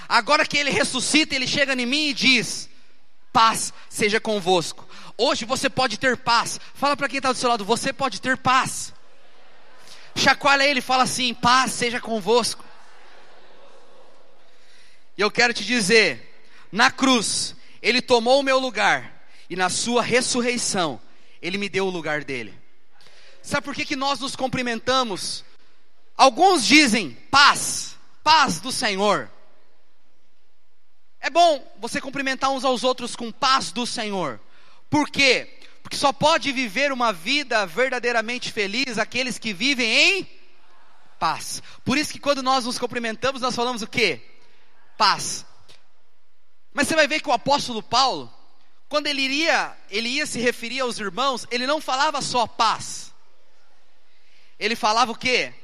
[0.08, 2.70] Agora que ele ressuscita, ele chega em mim e diz:
[3.34, 4.88] Paz seja convosco.
[5.18, 6.58] Hoje você pode ter paz.
[6.74, 8.95] Fala para quem está do seu lado: Você pode ter paz.
[10.16, 12.64] Chacoalha ele, fala assim: Paz seja convosco.
[15.16, 20.02] E eu quero te dizer: na cruz, ele tomou o meu lugar, e na sua
[20.02, 21.00] ressurreição,
[21.40, 22.54] ele me deu o lugar dele.
[23.42, 25.44] Sabe por que, que nós nos cumprimentamos?
[26.16, 29.30] Alguns dizem paz, paz do Senhor.
[31.20, 34.40] É bom você cumprimentar uns aos outros com paz do Senhor.
[34.88, 35.55] Por quê?
[35.86, 40.30] Porque só pode viver uma vida verdadeiramente feliz aqueles que vivem em
[41.16, 41.62] paz.
[41.84, 44.20] Por isso que quando nós nos cumprimentamos, nós falamos o quê?
[44.96, 45.46] paz.
[46.72, 48.32] Mas você vai ver que o apóstolo Paulo,
[48.88, 53.14] quando ele iria, ele ia se referir aos irmãos, ele não falava só paz.
[54.58, 55.54] Ele falava o quê?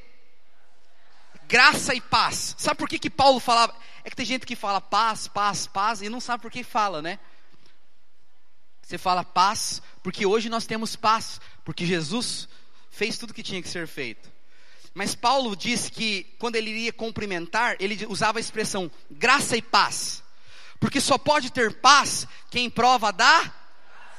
[1.48, 2.54] Graça e paz.
[2.58, 3.74] Sabe por que, que Paulo falava?
[4.04, 7.02] É que tem gente que fala paz, paz, paz e não sabe por que fala,
[7.02, 7.18] né?
[8.92, 12.46] Você fala paz, porque hoje nós temos paz, porque Jesus
[12.90, 14.30] fez tudo que tinha que ser feito.
[14.92, 20.22] Mas Paulo disse que quando ele iria cumprimentar, ele usava a expressão graça e paz.
[20.78, 23.50] Porque só pode ter paz quem prova da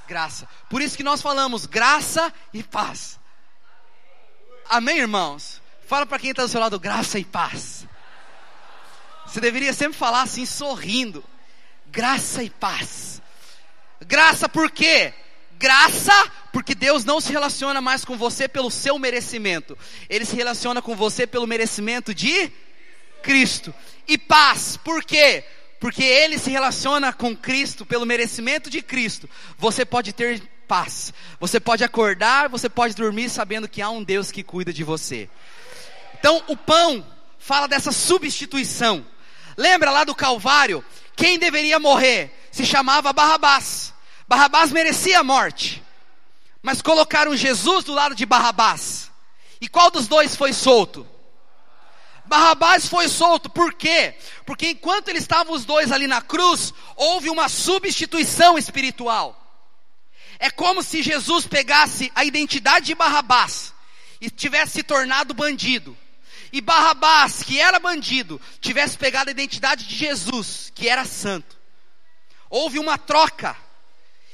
[0.08, 0.50] graça.
[0.72, 3.20] Por isso que nós falamos graça e paz.
[4.68, 5.62] Amém, irmãos?
[5.86, 7.88] Fala para quem está do seu lado, graça e paz.
[9.28, 11.24] Você deveria sempre falar assim, sorrindo.
[11.92, 13.22] Graça e paz.
[14.08, 15.14] Graça por quê?
[15.58, 16.14] Graça,
[16.52, 19.78] porque Deus não se relaciona mais com você pelo seu merecimento,
[20.10, 22.52] Ele se relaciona com você pelo merecimento de
[23.22, 23.74] Cristo.
[24.08, 25.44] E paz, por quê?
[25.80, 29.30] Porque Ele se relaciona com Cristo pelo merecimento de Cristo.
[29.58, 34.32] Você pode ter paz, você pode acordar, você pode dormir sabendo que há um Deus
[34.32, 35.30] que cuida de você.
[36.20, 37.06] Então, o pão
[37.38, 39.06] fala dessa substituição.
[39.58, 40.84] Lembra lá do Calvário?
[41.16, 42.48] Quem deveria morrer?
[42.52, 43.94] Se chamava Barrabás.
[44.28, 45.84] Barrabás merecia a morte,
[46.62, 49.12] mas colocaram Jesus do lado de Barrabás.
[49.60, 51.08] E qual dos dois foi solto?
[52.26, 54.16] Barrabás foi solto, por quê?
[54.46, 59.40] Porque enquanto eles estavam os dois ali na cruz, houve uma substituição espiritual.
[60.40, 63.74] É como se Jesus pegasse a identidade de Barrabás
[64.20, 65.98] e tivesse se tornado bandido.
[66.54, 71.58] E Barrabás, que era bandido, tivesse pegado a identidade de Jesus, que era santo.
[72.48, 73.58] Houve uma troca.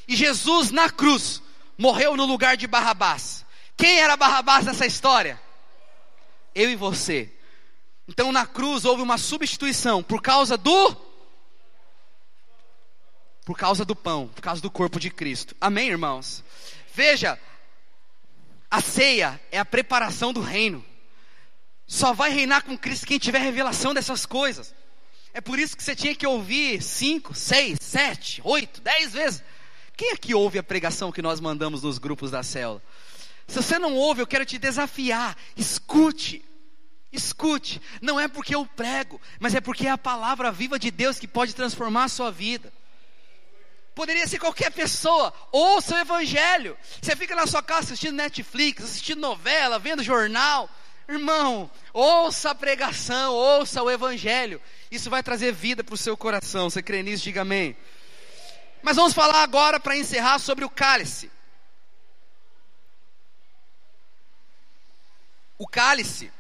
[0.06, 1.42] E Jesus na cruz
[1.78, 3.46] morreu no lugar de Barrabás.
[3.78, 5.42] Quem era Barrabás nessa história?
[6.54, 7.32] Eu e você.
[8.06, 11.10] Então na cruz houve uma substituição por causa do
[13.46, 15.56] por causa do pão, por causa do corpo de Cristo.
[15.62, 16.44] Amém, irmãos.
[16.94, 17.40] Veja,
[18.70, 20.84] a ceia é a preparação do reino.
[21.89, 24.75] Só vai reinar com Cristo quem tiver revelação dessas coisas.
[25.34, 29.43] É por isso que você tinha que ouvir cinco, seis, sete, oito, dez vezes.
[29.97, 32.80] Quem aqui ouve a pregação que nós mandamos nos grupos da célula?
[33.47, 35.36] Se você não ouve, eu quero te desafiar.
[35.58, 36.45] Escute.
[37.12, 37.82] Escute.
[38.04, 41.28] Não é porque eu prego, mas é porque é a palavra viva de Deus que
[41.28, 42.71] pode transformar a sua vida.
[43.95, 45.34] Poderia ser qualquer pessoa.
[45.52, 46.78] Ouça o evangelho.
[47.02, 50.69] Você fica na sua casa assistindo Netflix, assistindo novela, vendo jornal.
[51.10, 54.62] Irmão, ouça a pregação, ouça o evangelho.
[54.91, 56.69] Isso vai trazer vida para o seu coração.
[56.69, 57.24] Você crê nisso?
[57.24, 57.76] Diga amém.
[58.84, 61.31] Mas vamos falar agora para encerrar sobre o cálice.
[65.58, 66.31] O cálice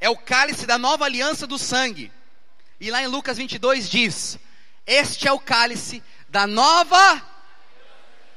[0.00, 2.10] é o cálice da nova aliança do sangue.
[2.80, 4.40] E lá em Lucas 22 diz:
[4.84, 7.22] Este é o cálice da nova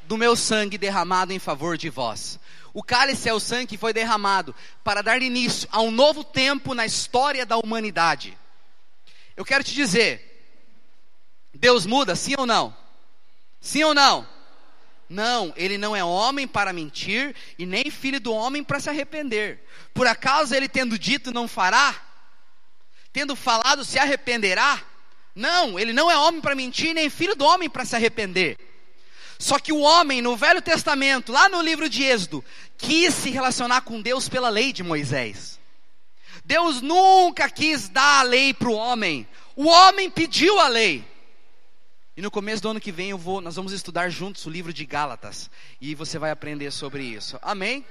[0.04, 2.40] do meu sangue derramado em favor de vós.
[2.78, 4.54] O cálice é o sangue que foi derramado
[4.84, 8.38] para dar início a um novo tempo na história da humanidade.
[9.36, 10.46] Eu quero te dizer,
[11.52, 12.78] Deus muda, sim ou não?
[13.60, 14.30] Sim ou não?
[15.10, 19.60] Não, ele não é homem para mentir e nem filho do homem para se arrepender.
[19.92, 22.00] Por acaso ele tendo dito não fará?
[23.12, 24.84] Tendo falado se arrependerá?
[25.34, 28.56] Não, ele não é homem para mentir nem filho do homem para se arrepender.
[29.40, 32.44] Só que o homem no Velho Testamento, lá no livro de Êxodo,
[32.78, 35.60] quis se relacionar com Deus pela lei de Moisés.
[36.44, 39.28] Deus nunca quis dar a lei para o homem.
[39.56, 41.06] O homem pediu a lei.
[42.16, 44.74] E no começo do ano que vem eu vou, nós vamos estudar juntos o livro
[44.74, 47.38] de Gálatas e você vai aprender sobre isso.
[47.44, 47.86] Amém?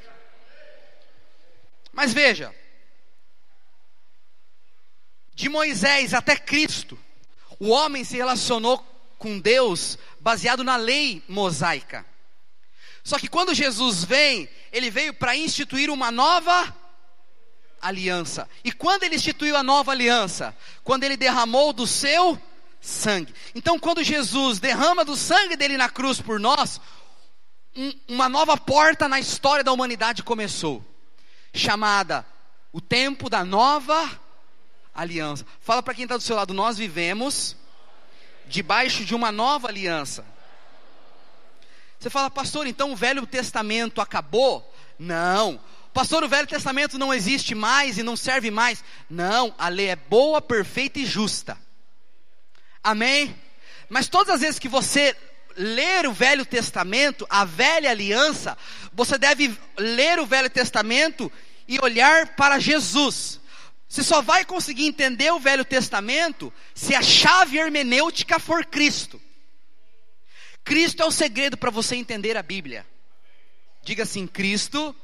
[1.92, 2.52] Mas veja,
[5.32, 6.98] de Moisés até Cristo,
[7.60, 8.84] o homem se relacionou
[9.18, 12.04] com Deus baseado na lei mosaica.
[13.02, 16.74] Só que quando Jesus vem, ele veio para instituir uma nova
[17.80, 18.48] aliança.
[18.64, 20.56] E quando ele instituiu a nova aliança?
[20.82, 22.40] Quando ele derramou do seu
[22.80, 23.34] sangue.
[23.54, 26.80] Então, quando Jesus derrama do sangue dele na cruz por nós,
[27.76, 30.84] um, uma nova porta na história da humanidade começou,
[31.54, 32.26] chamada
[32.72, 34.20] o tempo da nova
[34.94, 35.46] aliança.
[35.60, 37.56] Fala para quem está do seu lado, nós vivemos
[38.46, 40.24] debaixo de uma nova aliança.
[41.98, 44.72] Você fala, pastor, então o Velho Testamento acabou?
[44.98, 45.60] Não.
[45.92, 48.84] Pastor, o Velho Testamento não existe mais e não serve mais.
[49.08, 51.56] Não, a lei é boa, perfeita e justa.
[52.84, 53.34] Amém?
[53.88, 55.16] Mas todas as vezes que você
[55.56, 58.56] ler o Velho Testamento, a velha aliança,
[58.92, 61.32] você deve ler o Velho Testamento
[61.66, 63.40] e olhar para Jesus.
[63.88, 69.20] Você só vai conseguir entender o Velho Testamento se a chave hermenêutica for Cristo.
[70.64, 72.84] Cristo é o segredo para você entender a Bíblia.
[73.82, 74.94] Diga assim: Cristo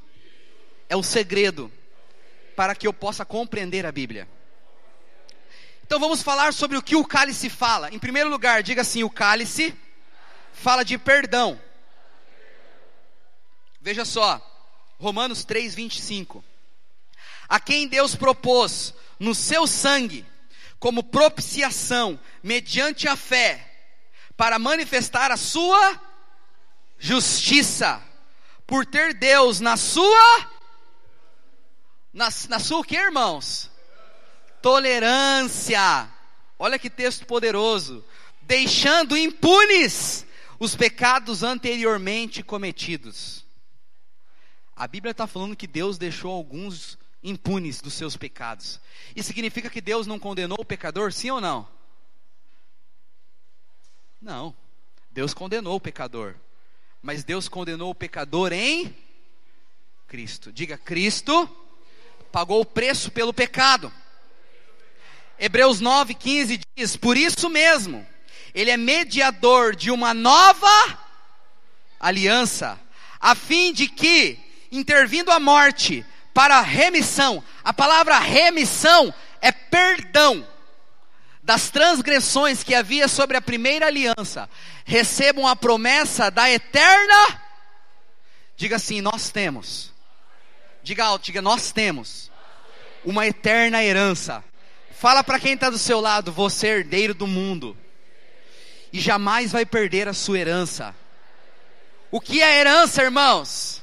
[0.88, 1.72] é o segredo
[2.56, 4.28] para que eu possa compreender a Bíblia.
[5.84, 7.92] Então vamos falar sobre o que o cálice fala.
[7.94, 9.72] Em primeiro lugar, diga assim: o cálice
[10.52, 11.60] fala de perdão.
[13.80, 14.40] Veja só,
[14.98, 16.44] Romanos 3, 25
[17.52, 20.24] a quem Deus propôs no seu sangue
[20.80, 23.90] como propiciação mediante a fé
[24.38, 26.00] para manifestar a sua
[26.98, 28.02] justiça
[28.66, 30.50] por ter Deus na sua
[32.10, 33.70] na, na sua o que, irmãos?
[34.62, 36.08] Tolerância.
[36.58, 38.02] Olha que texto poderoso.
[38.40, 40.24] Deixando impunes
[40.58, 43.44] os pecados anteriormente cometidos.
[44.74, 48.80] A Bíblia está falando que Deus deixou alguns impunes dos seus pecados.
[49.14, 51.68] Isso significa que Deus não condenou o pecador, sim ou não?
[54.20, 54.54] Não.
[55.10, 56.34] Deus condenou o pecador.
[57.02, 58.96] Mas Deus condenou o pecador em
[60.06, 60.52] Cristo.
[60.52, 61.48] Diga, Cristo
[62.30, 63.92] pagou o preço pelo pecado.
[65.38, 68.06] Hebreus 9,15 diz: Por isso mesmo,
[68.54, 70.68] Ele é mediador de uma nova
[71.98, 72.80] aliança,
[73.18, 74.38] a fim de que,
[74.70, 77.42] intervindo a morte, para remissão.
[77.64, 80.46] A palavra remissão é perdão
[81.42, 84.48] das transgressões que havia sobre a primeira aliança.
[84.84, 87.40] Recebam a promessa da eterna.
[88.56, 89.92] Diga assim: nós temos.
[90.82, 92.30] Diga alto, diga: nós temos
[93.04, 94.44] uma eterna herança.
[94.92, 97.76] Fala para quem está do seu lado: você é herdeiro do mundo
[98.92, 100.94] e jamais vai perder a sua herança.
[102.10, 103.81] O que é herança, irmãos?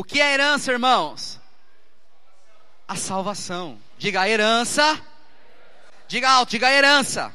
[0.00, 1.38] O que é herança, irmãos?
[2.88, 3.78] A salvação.
[3.98, 4.98] Diga a herança.
[6.08, 7.30] Diga alto, diga a herança.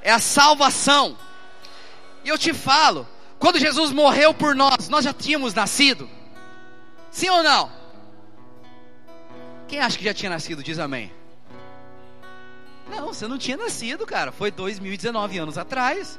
[0.00, 1.18] É a salvação.
[2.24, 3.06] E eu te falo,
[3.38, 6.08] quando Jesus morreu por nós, nós já tínhamos nascido?
[7.10, 7.70] Sim ou não?
[9.68, 11.12] Quem acha que já tinha nascido, diz amém.
[12.88, 14.32] Não, você não tinha nascido, cara.
[14.32, 16.18] Foi 2019 anos atrás.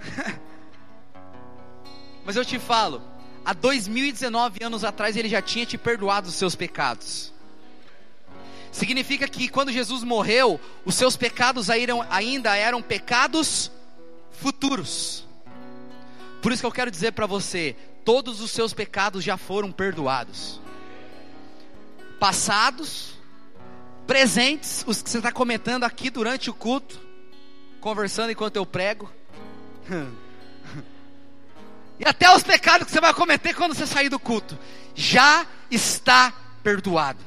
[2.26, 3.00] Mas eu te falo,
[3.44, 7.32] há 2019 anos atrás ele já tinha te perdoado os seus pecados.
[8.70, 13.72] Significa que quando Jesus morreu, os seus pecados ainda eram pecados
[14.30, 15.26] futuros.
[16.40, 17.74] Por isso que eu quero dizer para você:
[18.04, 20.60] todos os seus pecados já foram perdoados.
[22.20, 23.14] Passados,
[24.06, 27.00] presentes, os que você está comentando aqui durante o culto,
[27.80, 29.10] conversando enquanto eu prego.
[31.98, 34.58] e até os pecados que você vai cometer quando você sair do culto,
[34.94, 36.32] já está
[36.62, 37.18] perdoado.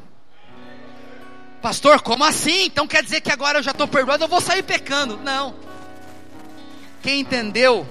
[1.61, 2.65] Pastor, como assim?
[2.65, 5.17] Então quer dizer que agora eu já estou perdoado, eu vou sair pecando?
[5.17, 5.53] Não.
[7.03, 7.87] Quem entendeu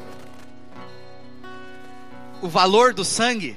[2.43, 3.57] o valor do sangue,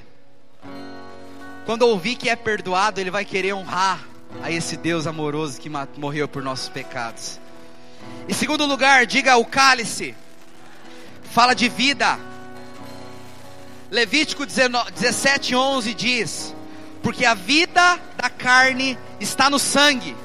[1.64, 4.04] quando ouvir que é perdoado, ele vai querer honrar
[4.42, 7.40] a esse Deus amoroso que morreu por nossos pecados.
[8.28, 10.14] Em segundo lugar, diga o cálice,
[11.22, 12.18] fala de vida.
[13.90, 16.54] Levítico 17, 11 diz:
[17.02, 20.16] Porque a vida da carne está no sangue,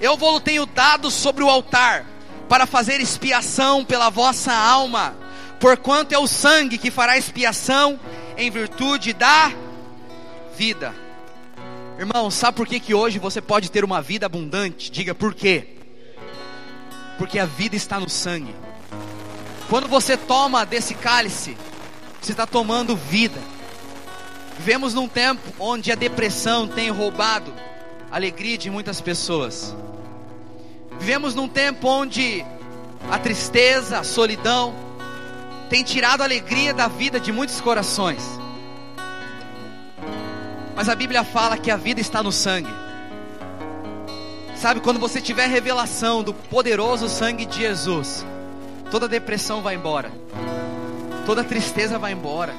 [0.00, 2.06] eu vou tenho dado sobre o altar,
[2.48, 5.16] para fazer expiação pela vossa alma,
[5.60, 7.98] porquanto é o sangue que fará expiação
[8.36, 9.52] em virtude da
[10.56, 10.94] vida.
[11.98, 14.90] Irmão, sabe por que, que hoje você pode ter uma vida abundante?
[14.90, 15.76] Diga por quê?
[17.16, 18.54] Porque a vida está no sangue.
[19.68, 21.56] Quando você toma desse cálice,
[22.22, 23.40] você está tomando vida.
[24.56, 27.52] Vivemos num tempo onde a depressão tem roubado
[28.10, 29.74] a alegria de muitas pessoas.
[31.00, 32.44] Vivemos num tempo onde
[33.10, 34.72] a tristeza, a solidão
[35.68, 38.22] tem tirado a alegria da vida de muitos corações.
[40.76, 42.72] Mas a Bíblia fala que a vida está no sangue.
[44.54, 48.24] Sabe, quando você tiver revelação do poderoso sangue de Jesus,
[48.92, 50.12] toda depressão vai embora,
[51.26, 52.54] toda tristeza vai embora,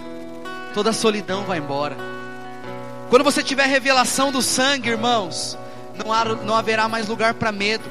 [0.74, 1.95] toda solidão vai embora.
[3.09, 5.57] Quando você tiver revelação do sangue, irmãos,
[5.95, 7.86] não, há, não haverá mais lugar para medo.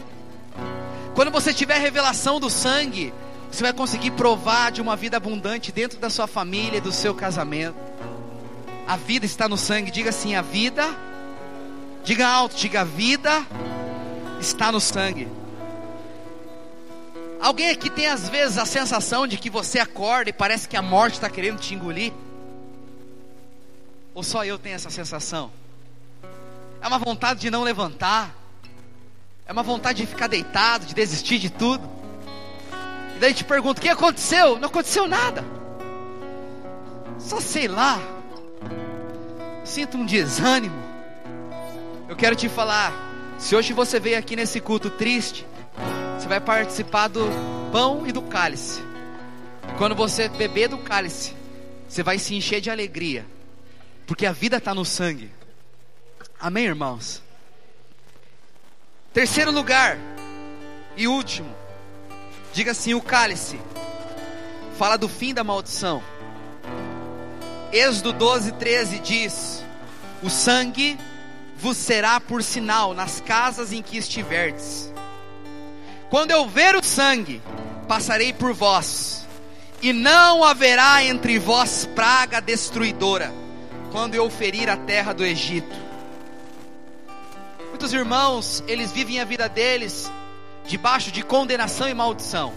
[1.15, 3.13] Quando você tiver revelação do sangue,
[3.51, 7.15] você vai conseguir provar de uma vida abundante dentro da sua família e do seu
[7.15, 7.77] casamento.
[8.87, 9.91] A vida está no sangue.
[9.91, 10.85] Diga assim: a vida.
[12.03, 13.47] Diga alto, diga a vida
[14.43, 15.29] está no sangue.
[17.43, 20.81] Alguém aqui tem às vezes a sensação de que você acorda e parece que a
[20.81, 22.13] morte está querendo te engolir?
[24.15, 25.51] Ou só eu tenho essa sensação?
[26.81, 28.33] É uma vontade de não levantar,
[29.45, 31.83] é uma vontade de ficar deitado, de desistir de tudo.
[33.17, 34.57] E daí te pergunto: o que aconteceu?
[34.61, 35.45] Não aconteceu nada.
[37.19, 37.99] Só sei lá.
[39.65, 40.81] Sinto um desânimo.
[42.09, 42.93] Eu quero te falar,
[43.37, 45.45] se hoje você veio aqui nesse culto triste,
[46.23, 47.27] você vai participar do
[47.73, 48.81] pão e do cálice.
[49.77, 51.35] Quando você beber do cálice,
[51.89, 53.27] você vai se encher de alegria,
[54.07, 55.33] porque a vida está no sangue.
[56.39, 57.21] Amém, irmãos?
[59.13, 59.99] Terceiro lugar
[60.97, 61.53] e último,
[62.53, 63.59] diga assim: o cálice
[64.79, 66.01] fala do fim da maldição.
[67.73, 69.65] Êxodo 12, 13 diz:
[70.23, 70.97] O sangue
[71.57, 74.92] vos será por sinal nas casas em que estiverdes.
[76.13, 77.41] Quando eu ver o sangue,
[77.89, 79.27] passarei por vós,
[79.81, 83.33] e não haverá entre vós praga destruidora,
[83.91, 85.75] quando eu ferir a terra do Egito.
[87.71, 90.13] Muitos irmãos, eles vivem a vida deles
[90.67, 92.53] debaixo de condenação e maldição.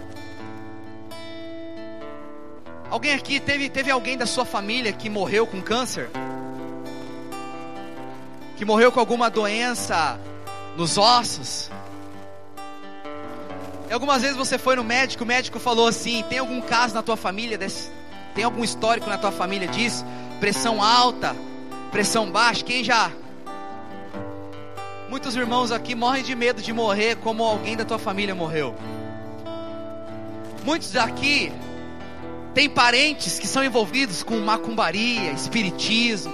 [2.90, 6.10] Alguém aqui teve, teve alguém da sua família que morreu com câncer?
[8.58, 10.20] que morreu com alguma doença
[10.76, 11.70] nos ossos.
[13.90, 17.04] E algumas vezes você foi no médico, o médico falou assim: tem algum caso na
[17.04, 17.90] tua família, desse,
[18.34, 20.06] tem algum histórico na tua família disso?
[20.40, 21.36] Pressão alta,
[21.92, 23.12] pressão baixa, quem já?
[25.08, 28.76] Muitos irmãos aqui morrem de medo de morrer como alguém da tua família morreu.
[30.64, 31.52] Muitos aqui
[32.56, 36.34] têm parentes que são envolvidos com macumbaria, espiritismo,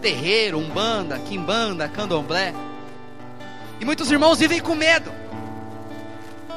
[0.00, 2.52] terreiro, umbanda, quimbanda, candomblé.
[3.80, 5.21] E muitos irmãos vivem com medo.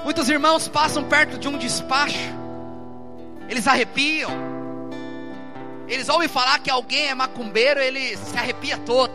[0.06, 2.30] Muitos irmãos passam perto de um despacho,
[3.50, 4.30] eles arrepiam.
[5.88, 9.12] Eles ouvem falar que alguém é macumbeiro, ele se arrepia todo.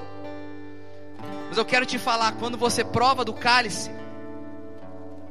[1.49, 3.89] Mas eu quero te falar, quando você prova do cálice,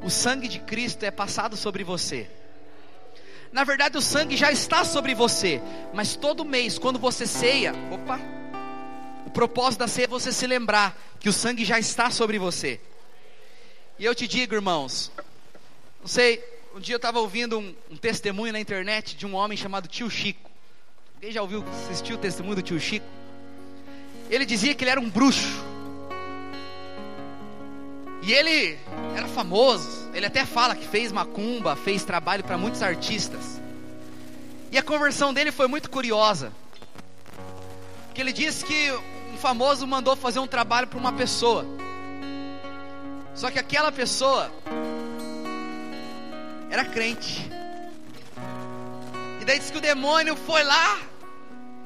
[0.02, 2.26] o sangue de Cristo é passado sobre você.
[3.52, 5.60] Na verdade, o sangue já está sobre você,
[5.92, 8.18] mas todo mês, quando você ceia, opa,
[9.26, 12.80] o propósito da ceia é você se lembrar que o sangue já está sobre você.
[13.98, 15.12] E eu te digo, irmãos,
[16.00, 16.42] não sei,
[16.74, 20.08] um dia eu estava ouvindo um, um, testemunho na internet de um homem chamado Tio
[20.08, 20.50] Chico.
[21.16, 23.06] Alguém já ouviu, assistiu o testemunho do Tio Chico?
[24.30, 25.62] Ele dizia que ele era um bruxo.
[28.22, 28.78] E ele
[29.16, 30.10] era famoso.
[30.14, 33.60] Ele até fala que fez macumba, fez trabalho para muitos artistas.
[34.72, 36.52] E a conversão dele foi muito curiosa.
[38.14, 38.98] Que ele disse que
[39.38, 41.66] famoso mandou fazer um trabalho para uma pessoa.
[43.34, 44.50] Só que aquela pessoa
[46.70, 47.50] era crente.
[49.40, 50.98] E daí diz que o demônio foi lá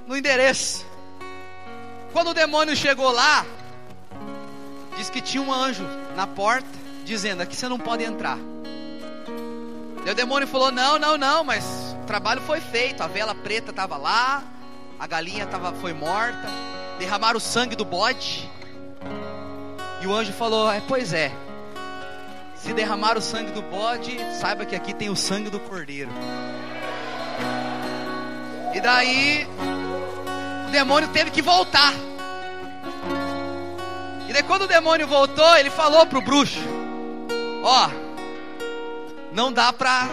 [0.07, 0.85] no endereço.
[2.12, 3.45] Quando o demônio chegou lá,
[4.97, 6.68] diz que tinha um anjo na porta
[7.05, 8.39] dizendo: aqui você não pode entrar.
[10.07, 11.64] E o demônio falou: não, não, não, mas
[12.03, 13.03] o trabalho foi feito.
[13.03, 14.45] A vela preta estava lá,
[15.01, 16.49] a galinha tava, foi morta
[16.99, 18.51] derramaram o sangue do bode.
[20.01, 21.32] E o anjo falou: é, Pois é,
[22.64, 26.10] se derramar o sangue do bode, saiba que aqui tem o sangue do cordeiro.
[28.72, 29.46] E daí,
[30.66, 31.92] o demônio teve que voltar.
[34.26, 36.58] E daí, quando o demônio voltou, ele falou pro bruxo:
[37.62, 37.90] Ó,
[39.30, 40.08] não dá para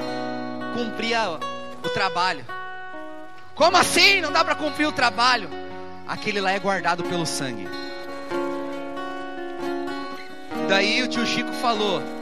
[0.75, 1.39] cumprir a,
[1.81, 2.45] o trabalho.
[3.55, 4.19] Como assim?
[4.19, 5.49] Não dá para cumprir o trabalho?
[6.05, 7.69] Aquele lá é guardado pelo sangue.
[10.67, 12.20] Daí o tio Chico falou: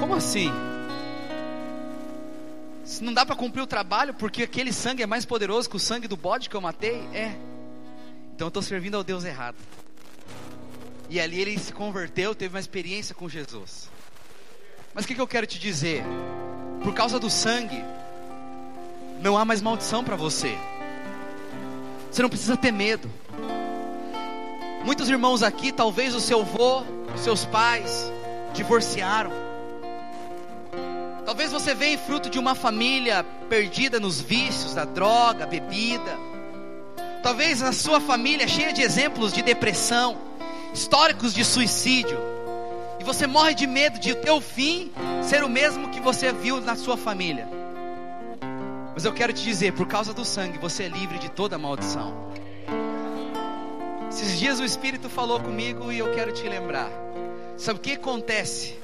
[0.00, 0.50] Como assim?
[2.84, 5.80] Se não dá para cumprir o trabalho porque aquele sangue é mais poderoso que o
[5.80, 7.00] sangue do bode que eu matei?
[7.12, 7.34] É.
[8.34, 9.56] Então eu estou servindo ao Deus errado.
[11.08, 13.90] E ali ele se converteu, teve uma experiência com Jesus.
[14.92, 16.04] Mas o que, que eu quero te dizer?
[16.82, 17.82] Por causa do sangue,
[19.20, 20.56] não há mais maldição para você.
[22.10, 23.10] Você não precisa ter medo.
[24.84, 26.82] Muitos irmãos aqui, talvez o seu avô,
[27.14, 28.12] os seus pais
[28.54, 29.30] divorciaram.
[31.26, 36.18] Talvez você venha fruto de uma família perdida nos vícios, da droga, bebida.
[37.22, 40.16] Talvez a sua família cheia de exemplos de depressão,
[40.72, 42.18] históricos de suicídio.
[43.00, 44.92] E você morre de medo de o teu fim
[45.22, 47.48] ser o mesmo que você viu na sua família.
[48.94, 52.14] Mas eu quero te dizer, por causa do sangue, você é livre de toda maldição.
[54.08, 56.88] Esses dias o Espírito falou comigo e eu quero te lembrar.
[57.56, 58.76] Sabe o que acontece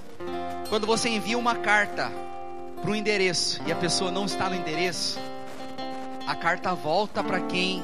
[0.68, 2.10] quando você envia uma carta
[2.80, 5.18] para um endereço e a pessoa não está no endereço?
[6.26, 7.82] A carta volta para quem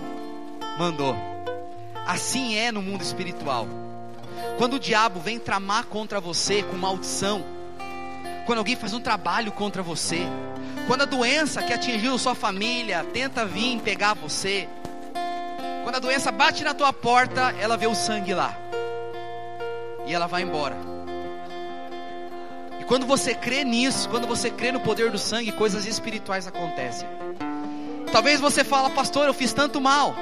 [0.78, 1.16] mandou.
[2.07, 3.66] Assim é no mundo espiritual.
[4.59, 7.45] Quando o diabo vem tramar contra você com maldição,
[8.47, 10.20] quando alguém faz um trabalho contra você,
[10.87, 14.68] quando a doença que atingiu sua família tenta vir pegar você,
[15.82, 18.65] quando a doença bate na tua porta, ela vê o sangue lá.
[20.07, 20.76] E ela vai embora.
[22.80, 27.09] E quando você crê nisso, quando você crê no poder do sangue, coisas espirituais acontecem.
[28.12, 30.14] Talvez você fala, pastor, eu fiz tanto mal.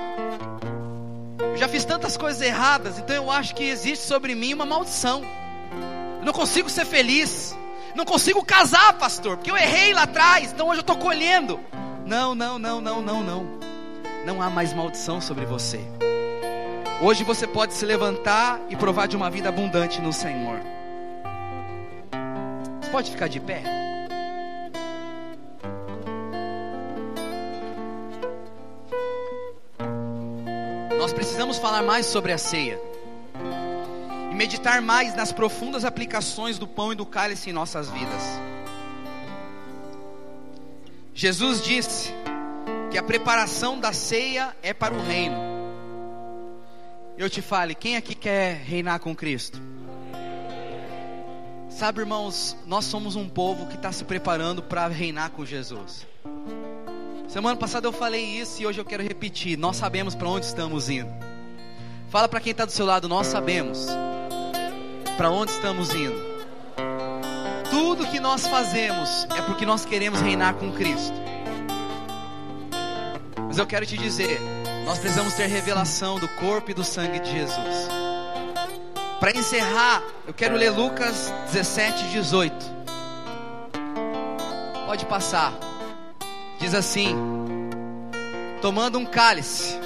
[1.39, 5.22] Eu já fiz tantas coisas erradas, então eu acho que existe sobre mim uma maldição.
[6.18, 7.57] Eu não consigo ser feliz.
[7.95, 11.61] Não consigo casar, pastor, porque eu errei lá atrás, então hoje eu estou colhendo.
[12.05, 13.64] Não, não, não, não, não, não
[14.24, 15.80] não há mais maldição sobre você.
[17.01, 20.61] Hoje você pode se levantar e provar de uma vida abundante no Senhor.
[22.80, 23.62] Você pode ficar de pé?
[30.99, 32.80] Nós precisamos falar mais sobre a ceia
[34.30, 38.22] e meditar mais nas profundas aplicações do pão e do cálice em nossas vidas.
[41.12, 42.12] Jesus disse:
[42.95, 45.54] que a preparação da ceia é para o reino.
[47.17, 49.61] Eu te fale, quem aqui quer reinar com Cristo?
[51.69, 56.07] Sabe, irmãos, nós somos um povo que está se preparando para reinar com Jesus.
[57.29, 59.57] Semana passada eu falei isso e hoje eu quero repetir.
[59.57, 61.11] Nós sabemos para onde estamos indo.
[62.11, 63.87] Fala para quem está do seu lado, nós sabemos
[65.17, 66.35] para onde estamos indo.
[67.71, 71.15] Tudo que nós fazemos é porque nós queremos reinar com Cristo.
[73.47, 74.41] Mas eu quero te dizer,
[74.85, 77.89] nós precisamos ter revelação do corpo e do sangue de Jesus.
[79.18, 82.55] Para encerrar, eu quero ler Lucas 17, 18.
[84.87, 85.55] Pode passar.
[86.61, 87.16] Diz assim:
[88.61, 89.78] Tomando um cálice,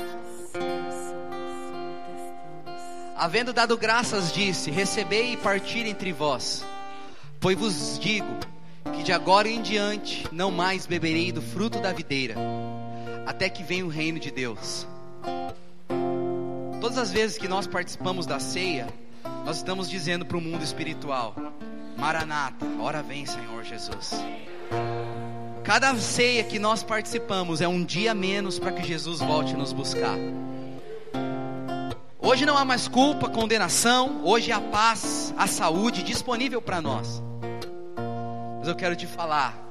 [3.17, 6.65] havendo dado graças, disse: Recebei e partir entre vós,
[7.39, 8.37] pois vos digo
[8.93, 12.35] que de agora em diante não mais beberei do fruto da videira
[13.29, 14.87] até que venha o reino de Deus.
[16.81, 18.89] Todas as vezes que nós participamos da ceia,
[19.45, 21.35] nós estamos dizendo para o mundo espiritual:
[21.99, 24.13] Maranata, hora vem, Senhor Jesus.
[25.63, 30.17] Cada ceia que nós participamos é um dia menos para que Jesus volte nos buscar.
[32.19, 37.23] Hoje não há mais culpa, condenação, hoje há paz, a saúde disponível para nós.
[38.59, 39.68] Mas eu quero te falar,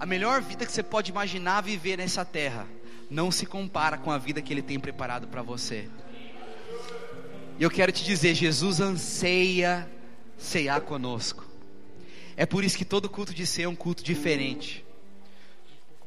[0.00, 2.66] a melhor vida que você pode imaginar viver nessa terra
[3.10, 5.90] não se compara com a vida que Ele tem preparado para você.
[7.58, 9.86] E eu quero te dizer: Jesus anseia
[10.38, 11.44] ceiar conosco.
[12.34, 14.82] É por isso que todo culto de ceia é um culto diferente.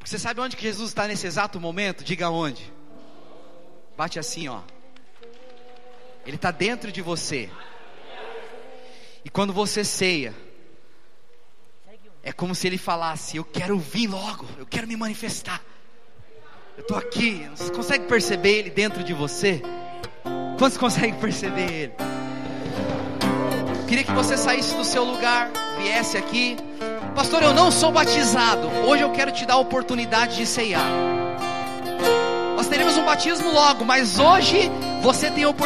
[0.04, 2.04] Você sabe onde que Jesus está nesse exato momento?
[2.04, 2.74] Diga onde.
[3.96, 4.62] Bate assim, ó.
[6.26, 7.48] Ele está dentro de você.
[9.24, 10.34] E quando você ceia,
[12.24, 15.62] é como se ele falasse: Eu quero vir logo, eu quero me manifestar.
[16.78, 17.48] Eu estou aqui.
[17.56, 19.62] Você consegue perceber ele dentro de você?
[20.58, 21.94] Quantos conseguem perceber ele?
[23.80, 26.56] Eu queria que você saísse do seu lugar, viesse aqui.
[27.14, 28.68] Pastor, eu não sou batizado.
[28.88, 30.88] Hoje eu quero te dar a oportunidade de ceiar.
[32.56, 34.72] Nós teremos um batismo logo, mas hoje
[35.02, 35.62] você tem a oportunidade